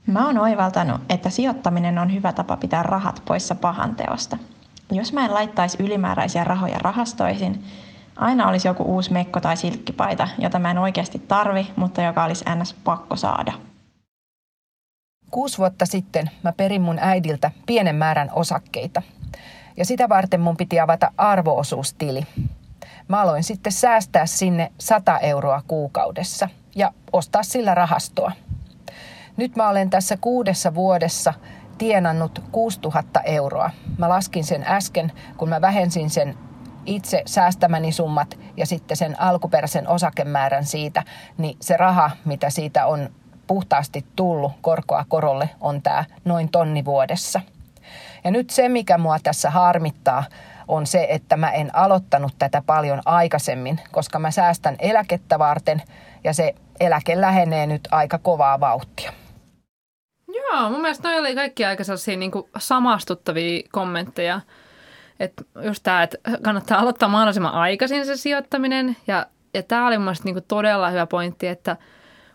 Mä 0.08 0.26
oon 0.26 0.38
oivaltanut, 0.38 1.02
että 1.10 1.30
sijoittaminen 1.30 1.98
on 1.98 2.14
hyvä 2.14 2.34
tapa 2.34 2.58
pitää 2.58 2.84
rahat 2.84 3.22
poissa 3.26 3.56
pahanteosta. 3.56 4.38
Jos 4.92 5.14
mä 5.14 5.26
en 5.26 5.34
laittaisi 5.34 5.84
ylimääräisiä 5.84 6.44
rahoja 6.44 6.80
rahastoihin, 6.80 7.64
aina 8.18 8.48
olisi 8.50 8.68
joku 8.68 8.84
uusi 8.84 9.14
mekko 9.14 9.40
tai 9.40 9.58
silkkipaita, 9.58 10.28
jota 10.40 10.60
mä 10.60 10.72
en 10.72 10.78
oikeasti 10.78 11.20
tarvi, 11.20 11.68
mutta 11.76 12.02
joka 12.02 12.24
olisi 12.24 12.46
ns. 12.56 12.74
pakko 12.74 13.16
saada. 13.16 13.54
Kuusi 15.32 15.58
vuotta 15.58 15.86
sitten 15.86 16.32
mä 16.44 16.52
perin 16.52 16.82
mun 16.82 17.00
äidiltä 17.00 17.52
pienen 17.66 17.96
määrän 17.96 18.30
osakkeita. 18.34 19.02
Ja 19.78 19.86
sitä 19.86 20.10
varten 20.10 20.42
mun 20.42 20.58
piti 20.58 20.80
avata 20.80 21.12
arvoosuustili. 21.18 22.22
Mä 23.08 23.22
aloin 23.22 23.44
sitten 23.44 23.72
säästää 23.72 24.26
sinne 24.26 24.72
100 24.80 25.20
euroa 25.20 25.62
kuukaudessa 25.68 26.50
ja 26.76 26.94
ostaa 27.14 27.44
sillä 27.44 27.76
rahastoa. 27.76 28.32
Nyt 29.38 29.56
mä 29.56 29.70
olen 29.70 29.90
tässä 29.90 30.18
kuudessa 30.22 30.76
vuodessa 30.76 31.34
tienannut 31.78 32.44
6000 32.52 33.22
euroa. 33.22 33.72
Mä 33.98 34.10
laskin 34.10 34.44
sen 34.44 34.64
äsken, 34.68 35.12
kun 35.38 35.50
mä 35.50 35.62
vähensin 35.62 36.10
sen 36.10 36.38
itse 36.88 37.24
säästämäni 37.26 37.92
summat 37.92 38.40
ja 38.58 38.66
sitten 38.66 38.98
sen 38.98 39.22
alkuperäisen 39.22 39.88
osakemäärän 39.88 40.66
siitä, 40.66 41.04
niin 41.38 41.58
se 41.62 41.78
raha, 41.78 42.12
mitä 42.26 42.50
siitä 42.50 42.86
on 42.86 43.10
puhtaasti 43.48 44.06
tullut 44.16 44.52
korkoa 44.62 45.06
korolle, 45.08 45.50
on 45.62 45.82
tämä 45.82 46.06
noin 46.26 46.50
tonni 46.50 46.86
vuodessa. 46.86 47.42
Ja 48.24 48.32
nyt 48.32 48.50
se, 48.50 48.70
mikä 48.70 48.98
mua 48.98 49.20
tässä 49.20 49.50
harmittaa, 49.50 50.24
on 50.68 50.88
se, 50.88 51.08
että 51.10 51.38
mä 51.38 51.52
en 51.52 51.76
aloittanut 51.76 52.34
tätä 52.40 52.62
paljon 52.66 53.02
aikaisemmin, 53.06 53.80
koska 53.92 54.20
mä 54.20 54.32
säästän 54.32 54.76
eläkettä 54.80 55.40
varten 55.40 55.82
ja 56.24 56.34
se 56.34 56.56
eläke 56.80 57.22
lähenee 57.22 57.66
nyt 57.68 57.88
aika 57.92 58.18
kovaa 58.18 58.60
vauhtia. 58.60 59.14
Joo, 60.28 60.70
mun 60.70 60.82
mielestä 60.82 61.08
noi 61.08 61.20
oli 61.20 61.36
kaikki 61.36 61.66
aika 61.66 61.84
sellaisia 61.84 62.18
niin 62.18 62.32
samastuttavia 62.58 63.64
kommentteja. 63.72 64.42
Että 65.20 65.44
just 65.64 65.84
tämä, 65.84 66.04
että 66.04 66.18
kannattaa 66.42 66.80
aloittaa 66.80 67.10
mahdollisimman 67.10 67.54
aikaisin 67.54 68.06
se 68.06 68.18
sijoittaminen. 68.18 68.98
Ja, 69.08 69.26
ja 69.54 69.64
tämä 69.64 69.88
oli 69.88 69.98
mun 69.98 70.06
mielestä 70.06 70.26
niin 70.26 70.44
todella 70.48 70.90
hyvä 70.90 71.06
pointti, 71.06 71.48
että 71.48 71.78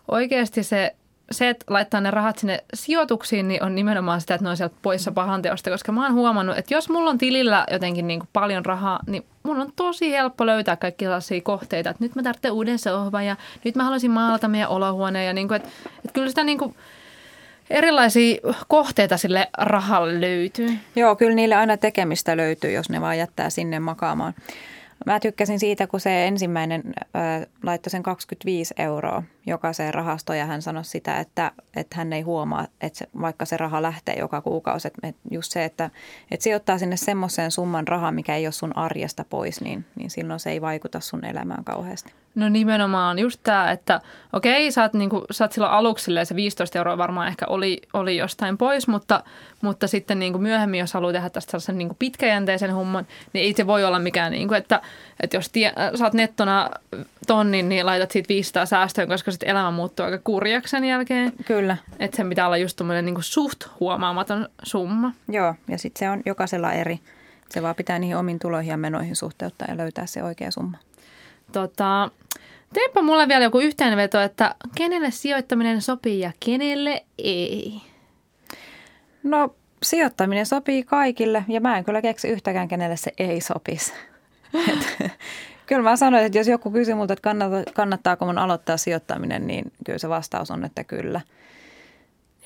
oikeasti 0.07 0.63
se 0.63 0.95
se, 1.31 1.49
että 1.49 1.65
laittaa 1.69 2.01
ne 2.01 2.11
rahat 2.11 2.37
sinne 2.37 2.63
sijoituksiin, 2.73 3.47
niin 3.47 3.63
on 3.63 3.75
nimenomaan 3.75 4.21
sitä, 4.21 4.35
että 4.35 4.43
ne 4.43 4.49
on 4.49 4.57
sieltä 4.57 4.75
poissa 4.81 5.11
pahanteosta. 5.11 5.69
Koska 5.69 5.91
mä 5.91 6.03
oon 6.03 6.13
huomannut, 6.13 6.57
että 6.57 6.73
jos 6.73 6.89
mulla 6.89 7.09
on 7.09 7.17
tilillä 7.17 7.65
jotenkin 7.71 8.07
niin 8.07 8.19
kuin 8.19 8.29
paljon 8.33 8.65
rahaa, 8.65 8.99
niin 9.07 9.25
mun 9.43 9.61
on 9.61 9.73
tosi 9.75 10.11
helppo 10.11 10.45
löytää 10.45 10.75
kaikki 10.75 11.05
sellaisia 11.05 11.41
kohteita, 11.41 11.89
että 11.89 12.03
nyt 12.03 12.15
mä 12.15 12.23
tarvitsen 12.23 12.51
uuden 12.51 12.79
sohvan 12.79 13.25
ja 13.25 13.35
nyt 13.63 13.75
mä 13.75 13.83
haluaisin 13.83 14.11
maalata 14.11 14.47
meidän 14.47 14.69
olohuoneen. 14.69 15.27
Ja 15.27 15.33
niin 15.33 15.47
kuin, 15.47 15.55
että, 15.55 15.69
että 15.97 16.13
kyllä 16.13 16.29
sitä 16.29 16.43
niin 16.43 16.57
kuin 16.57 16.75
erilaisia 17.69 18.37
kohteita 18.67 19.17
sille 19.17 19.49
rahalle 19.57 20.21
löytyy. 20.21 20.69
Joo, 20.95 21.15
kyllä 21.15 21.35
niille 21.35 21.55
aina 21.55 21.77
tekemistä 21.77 22.37
löytyy, 22.37 22.71
jos 22.71 22.89
ne 22.89 23.01
vaan 23.01 23.17
jättää 23.17 23.49
sinne 23.49 23.79
makaamaan. 23.79 24.33
Mä 25.05 25.19
tykkäsin 25.19 25.59
siitä, 25.59 25.87
kun 25.87 25.99
se 25.99 26.27
ensimmäinen 26.27 26.83
äh, 27.15 27.47
laittoi 27.63 27.91
sen 27.91 28.03
25 28.03 28.73
euroa 28.77 29.23
jokaiseen 29.45 29.93
rahastoon 29.93 30.37
ja 30.39 30.45
hän 30.45 30.61
sanoi 30.61 30.85
sitä, 30.85 31.19
että, 31.19 31.51
että 31.75 31.95
hän 31.95 32.13
ei 32.13 32.21
huomaa, 32.21 32.67
että 32.81 32.99
se, 32.99 33.07
vaikka 33.21 33.45
se 33.45 33.57
raha 33.57 33.81
lähtee 33.81 34.15
joka 34.19 34.41
kuukausi. 34.41 34.87
Että 34.87 35.13
just 35.31 35.51
se, 35.51 35.65
että, 35.65 35.89
että 36.31 36.43
sijoittaa 36.43 36.77
sinne 36.77 36.97
semmoiseen 36.97 37.51
summan 37.51 37.87
rahaa, 37.87 38.11
mikä 38.11 38.35
ei 38.35 38.45
ole 38.45 38.51
sun 38.51 38.77
arjesta 38.77 39.25
pois, 39.29 39.61
niin, 39.61 39.85
niin 39.95 40.09
silloin 40.09 40.39
se 40.39 40.51
ei 40.51 40.61
vaikuta 40.61 40.99
sun 40.99 41.25
elämään 41.25 41.63
kauheasti. 41.63 42.13
No 42.35 42.49
nimenomaan 42.49 43.19
just 43.19 43.39
tämä, 43.43 43.71
että 43.71 44.01
okei, 44.33 44.71
sä 44.71 44.81
oot, 44.81 44.93
niinku, 44.93 45.25
sä 45.31 45.43
oot 45.43 45.51
silloin 45.51 45.73
aluksi 45.73 46.11
se 46.23 46.35
15 46.35 46.77
euroa 46.77 46.97
varmaan 46.97 47.27
ehkä 47.27 47.45
oli, 47.47 47.81
oli 47.93 48.17
jostain 48.17 48.57
pois, 48.57 48.87
mutta, 48.87 49.23
mutta 49.61 49.87
sitten 49.87 50.19
niinku 50.19 50.39
myöhemmin, 50.39 50.79
jos 50.79 50.93
haluaa 50.93 51.13
tehdä 51.13 51.29
tästä 51.29 51.51
sellaisen 51.51 51.77
niinku 51.77 51.95
pitkäjänteisen 51.99 52.73
homman, 52.73 53.07
niin 53.33 53.45
ei 53.45 53.53
se 53.53 53.67
voi 53.67 53.85
olla 53.85 53.99
mikään, 53.99 54.31
niinku, 54.31 54.53
että, 54.53 54.81
että 55.19 55.37
jos 55.37 55.49
tie, 55.49 55.73
oot 56.03 56.13
nettona 56.13 56.69
tonnin, 57.27 57.69
niin 57.69 57.85
laitat 57.85 58.11
siitä 58.11 58.29
500 58.29 58.65
säästöön, 58.65 59.07
koska 59.07 59.31
sitten 59.33 59.49
elämä 59.49 59.71
muuttuu 59.71 60.05
aika 60.05 60.19
kurjaksi 60.23 60.71
sen 60.71 60.85
jälkeen. 60.85 61.33
Kyllä. 61.45 61.77
Että 61.99 62.17
sen 62.17 62.29
pitää 62.29 62.45
olla 62.45 62.57
just 62.57 62.77
tuommoinen 62.77 63.05
niinku 63.05 63.21
suht 63.21 63.65
huomaamaton 63.79 64.49
summa. 64.63 65.11
Joo, 65.27 65.55
ja 65.67 65.77
sitten 65.77 65.99
se 65.99 66.09
on 66.09 66.21
jokaisella 66.25 66.73
eri. 66.73 66.99
Se 67.49 67.61
vaan 67.61 67.75
pitää 67.75 67.99
niihin 67.99 68.17
omiin 68.17 68.39
tuloihin 68.39 68.71
ja 68.71 68.77
menoihin 68.77 69.15
suhteuttaa 69.15 69.67
ja 69.67 69.77
löytää 69.77 70.05
se 70.05 70.23
oikea 70.23 70.51
summa. 70.51 70.77
Tota, 71.51 72.11
teepä 72.73 73.01
mulle 73.01 73.27
vielä 73.27 73.43
joku 73.43 73.59
yhteenveto, 73.59 74.21
että 74.21 74.55
kenelle 74.75 75.11
sijoittaminen 75.11 75.81
sopii 75.81 76.19
ja 76.19 76.31
kenelle 76.39 77.05
ei? 77.17 77.81
No 79.23 79.55
sijoittaminen 79.83 80.45
sopii 80.45 80.83
kaikille 80.83 81.45
ja 81.47 81.61
mä 81.61 81.77
en 81.77 81.83
kyllä 81.83 82.01
keksi 82.01 82.27
yhtäkään, 82.27 82.67
kenelle 82.67 82.97
se 82.97 83.11
ei 83.17 83.41
sopisi. 83.41 83.93
kyllä 85.65 85.81
mä 85.81 85.95
sanoin, 85.95 86.25
että 86.25 86.37
jos 86.37 86.47
joku 86.47 86.71
kysyy 86.71 86.95
multa, 86.95 87.13
että 87.13 87.29
kannattaako 87.73 88.25
mun 88.25 88.37
aloittaa 88.37 88.77
sijoittaminen, 88.77 89.47
niin 89.47 89.71
kyllä 89.85 89.99
se 89.99 90.09
vastaus 90.09 90.51
on, 90.51 90.65
että 90.65 90.83
kyllä. 90.83 91.21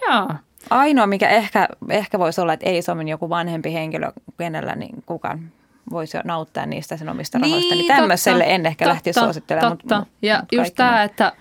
Joo. 0.01 0.29
Ainoa, 0.69 1.07
mikä 1.07 1.29
ehkä, 1.29 1.67
ehkä 1.89 2.19
voisi 2.19 2.41
olla, 2.41 2.53
että 2.53 2.69
ei 2.69 2.81
somin 2.81 3.07
joku 3.07 3.29
vanhempi 3.29 3.73
henkilö, 3.73 4.11
kenellä 4.37 4.75
niin 4.75 5.03
kukaan 5.05 5.51
voisi 5.91 6.17
nauttia 6.23 6.65
niistä 6.65 6.97
sen 6.97 7.09
omista 7.09 7.39
niin, 7.39 7.51
rahoista. 7.51 7.75
Niin 7.75 7.87
tämmöiselle 7.87 8.43
en 8.47 8.65
ehkä 8.65 8.85
totta, 8.85 8.93
lähti 8.93 9.13
suosittelemaan. 9.13 9.77
Totta. 9.77 9.99
Mut, 9.99 10.07
ja 10.21 10.37
mut 10.39 10.51
just 10.51 10.75
tämä, 10.75 11.03
että, 11.03 11.33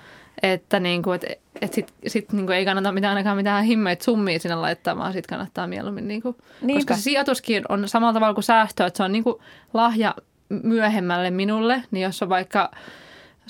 että, 0.42 0.80
niinku, 0.80 1.12
että 1.12 1.26
et 1.60 1.72
sit, 1.72 1.94
sit 2.06 2.32
niinku 2.32 2.52
ei 2.52 2.64
kannata 2.64 2.92
mitään 2.92 3.16
ainakaan 3.16 3.36
mitään 3.36 3.64
himmeitä 3.64 4.04
summia 4.04 4.38
sinne 4.38 4.54
laittaa, 4.54 4.96
vaan 4.96 5.12
sitten 5.12 5.36
kannattaa 5.36 5.66
mieluummin. 5.66 6.08
Niinku, 6.08 6.36
koska 6.74 6.96
se 6.96 7.02
sijoituskin 7.02 7.64
on 7.68 7.88
samalla 7.88 8.12
tavalla 8.12 8.34
kuin 8.34 8.44
säästö, 8.44 8.86
että 8.86 8.96
se 8.96 9.02
on 9.02 9.12
niinku 9.12 9.42
lahja 9.74 10.14
myöhemmälle 10.48 11.30
minulle. 11.30 11.82
Niin 11.90 12.02
jos 12.02 12.22
on 12.22 12.28
vaikka 12.28 12.70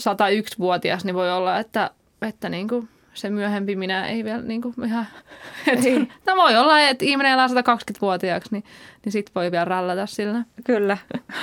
101-vuotias, 0.00 1.04
niin 1.04 1.14
voi 1.14 1.32
olla, 1.32 1.58
että, 1.58 1.90
että 2.22 2.48
niinku, 2.48 2.88
se 3.14 3.30
myöhempi 3.30 3.76
minä 3.76 4.06
ei 4.06 4.24
vielä 4.24 4.42
niin 4.42 4.62
kuin 4.62 4.74
ihan, 4.86 5.06
niin. 5.82 6.12
no 6.26 6.36
voi 6.36 6.56
olla, 6.56 6.80
että 6.80 7.04
ihminen 7.04 7.32
elää 7.32 7.46
120-vuotiaaksi, 7.46 8.48
niin, 8.52 8.64
niin 9.04 9.12
sit 9.12 9.30
voi 9.34 9.50
vielä 9.52 9.64
rallata 9.64 10.06
sillä. 10.06 10.44
Kyllä. 10.64 10.98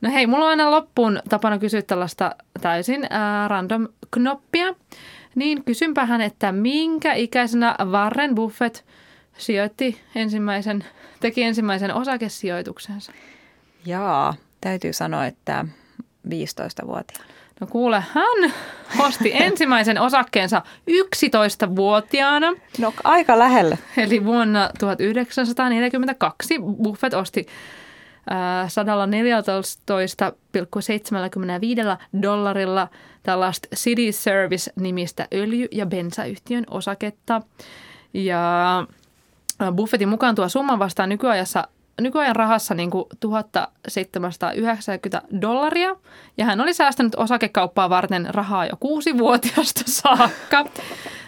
No 0.00 0.10
hei, 0.12 0.26
mulla 0.26 0.44
on 0.44 0.50
aina 0.50 0.70
loppuun 0.70 1.22
tapana 1.28 1.58
kysyä 1.58 1.82
tällaista 1.82 2.36
täysin 2.60 3.06
ää, 3.10 3.48
random 3.48 3.88
knoppia. 4.10 4.74
Niin 5.34 5.64
kysynpähän, 5.64 6.20
että 6.20 6.52
minkä 6.52 7.14
ikäisenä 7.14 7.76
Warren 7.84 8.34
Buffett 8.34 8.84
sijoitti 9.38 10.00
ensimmäisen, 10.14 10.84
teki 11.20 11.42
ensimmäisen 11.42 11.94
osakesijoituksensa? 11.94 13.12
Jaa, 13.86 14.34
täytyy 14.60 14.92
sanoa, 14.92 15.26
että 15.26 15.64
15-vuotiaana. 16.28 17.28
No 17.60 17.66
kuule, 17.66 18.04
hän 18.14 18.52
osti 18.98 19.32
ensimmäisen 19.34 20.00
osakkeensa 20.00 20.62
11-vuotiaana. 20.90 22.52
No 22.78 22.92
aika 23.04 23.38
lähellä. 23.38 23.76
Eli 23.96 24.24
vuonna 24.24 24.70
1942 24.78 26.54
Buffett 26.82 27.14
osti 27.14 27.46
114,75 31.90 31.98
dollarilla 32.22 32.88
tällaista 33.22 33.68
City 33.76 34.12
Service-nimistä 34.12 35.28
öljy- 35.34 35.68
ja 35.72 35.86
bensayhtiön 35.86 36.64
osaketta. 36.70 37.42
Ja 38.14 38.86
Buffettin 39.74 40.08
mukaan 40.08 40.34
tuo 40.34 40.48
summa 40.48 40.78
vastaa 40.78 41.06
nykyajassa 41.06 41.68
nykyajan 42.00 42.36
rahassa 42.36 42.74
niin 42.74 42.90
kuin 42.90 43.04
1790 43.20 45.22
dollaria 45.40 45.96
ja 46.36 46.44
hän 46.44 46.60
oli 46.60 46.74
säästänyt 46.74 47.14
osakekauppaa 47.14 47.90
varten 47.90 48.34
rahaa 48.34 48.66
jo 48.66 48.72
kuusi-vuotiaasta 48.80 49.80
saakka. 50.02 50.64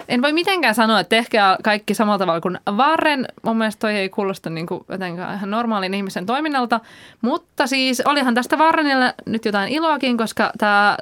En 0.09 0.23
voi 0.23 0.33
mitenkään 0.33 0.75
sanoa, 0.75 1.01
että 1.01 1.17
tehkää 1.17 1.57
kaikki 1.63 1.95
samalla 1.95 2.19
tavalla 2.19 2.41
kuin 2.41 2.59
Varren. 2.77 3.27
Mun 3.43 3.57
mielestä 3.57 3.81
toi 3.81 3.95
ei 3.95 4.09
kuulosta 4.09 4.51
niin 4.51 4.67
kuin 4.67 4.85
jotenkään 4.89 5.35
ihan 5.35 5.51
normaalin 5.51 5.95
ihmisen 5.95 6.27
toiminnalta. 6.27 6.81
Mutta 7.21 7.67
siis 7.67 8.03
olihan 8.05 8.35
tästä 8.35 8.59
Varrenille 8.59 9.15
nyt 9.27 9.45
jotain 9.45 9.73
iloakin, 9.73 10.17
koska 10.17 10.53
tämä 10.59 10.97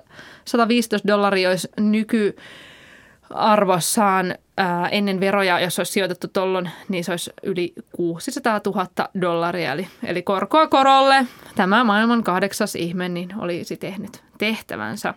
115 0.45 1.09
dollaria 1.09 1.49
olisi 1.49 1.69
nyky 1.81 2.37
arvossaan 3.31 4.35
ää, 4.59 4.89
ennen 4.89 5.21
veroja, 5.21 5.61
jos 5.61 5.79
olisi 5.79 5.93
sijoitettu 5.93 6.29
tuolloin, 6.29 6.71
niin 6.89 7.05
se 7.05 7.11
olisi 7.11 7.31
yli 7.43 7.73
600 7.93 8.61
000 8.67 8.87
dollaria. 9.21 9.73
Eli, 9.73 9.89
eli 10.03 10.23
korkoa 10.23 10.67
korolle 10.67 11.27
tämä 11.57 11.85
maailman 11.85 12.25
kahdeksas 12.25 12.75
ihme 12.75 13.09
niin 13.09 13.39
olisi 13.39 13.77
tehnyt 13.77 14.23
tehtävänsä. 14.39 15.15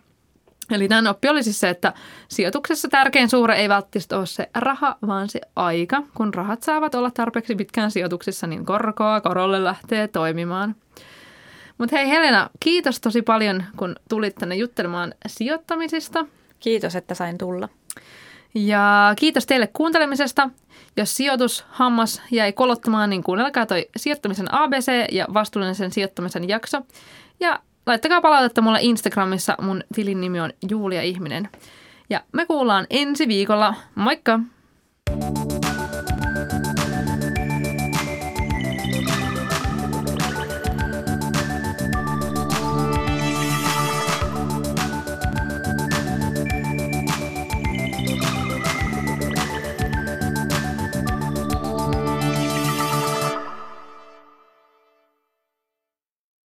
Eli 0.72 0.88
tämän 0.88 1.08
oppi 1.08 1.30
oli 1.30 1.44
siis 1.44 1.60
se, 1.60 1.70
että 1.70 1.94
sijoituksessa 2.28 2.88
tärkein 2.88 3.30
suure 3.30 3.56
ei 3.56 3.70
välttämättä 3.70 4.18
ole 4.18 4.26
se 4.26 4.50
raha, 4.56 4.98
vaan 5.08 5.30
se 5.30 5.42
aika. 5.56 6.04
Kun 6.14 6.34
rahat 6.34 6.64
saavat 6.64 6.96
olla 6.96 7.12
tarpeeksi 7.12 7.56
pitkään 7.56 7.92
sijoituksessa, 7.92 8.48
niin 8.48 8.66
korkoa 8.66 9.22
korolle 9.22 9.64
lähtee 9.64 10.08
toimimaan. 10.08 10.76
Mutta 11.78 11.96
hei 11.96 12.10
Helena, 12.10 12.50
kiitos 12.60 13.02
tosi 13.02 13.22
paljon, 13.22 13.64
kun 13.78 13.96
tulit 14.10 14.36
tänne 14.36 14.56
juttelemaan 14.56 15.14
sijoittamisesta. 15.28 16.26
Kiitos, 16.60 16.96
että 16.96 17.16
sain 17.16 17.38
tulla. 17.38 17.70
Ja 18.54 19.14
kiitos 19.18 19.46
teille 19.46 19.68
kuuntelemisesta. 19.68 20.50
Jos 20.98 21.18
sijoitushammas 21.18 22.22
jäi 22.32 22.54
kolottamaan, 22.54 23.10
niin 23.10 23.24
kuunnelkaa 23.24 23.66
toi 23.66 23.90
sijoittamisen 23.98 24.54
ABC 24.54 24.88
ja 25.12 25.26
vastuullisen 25.34 25.92
sijoittamisen 25.92 26.50
jakso. 26.50 26.82
Ja 27.40 27.60
laittakaa 27.86 28.22
palautetta 28.22 28.62
mulle 28.62 28.80
Instagramissa. 28.82 29.56
Mun 29.62 29.84
tilin 29.96 30.22
nimi 30.22 30.40
on 30.40 30.54
Julia 30.70 31.02
Ihminen. 31.02 31.50
Ja 32.10 32.22
me 32.32 32.46
kuullaan 32.46 32.88
ensi 32.90 33.28
viikolla. 33.28 33.76
Moikka! 33.96 34.40
thank 35.12 35.38
you 35.38 35.41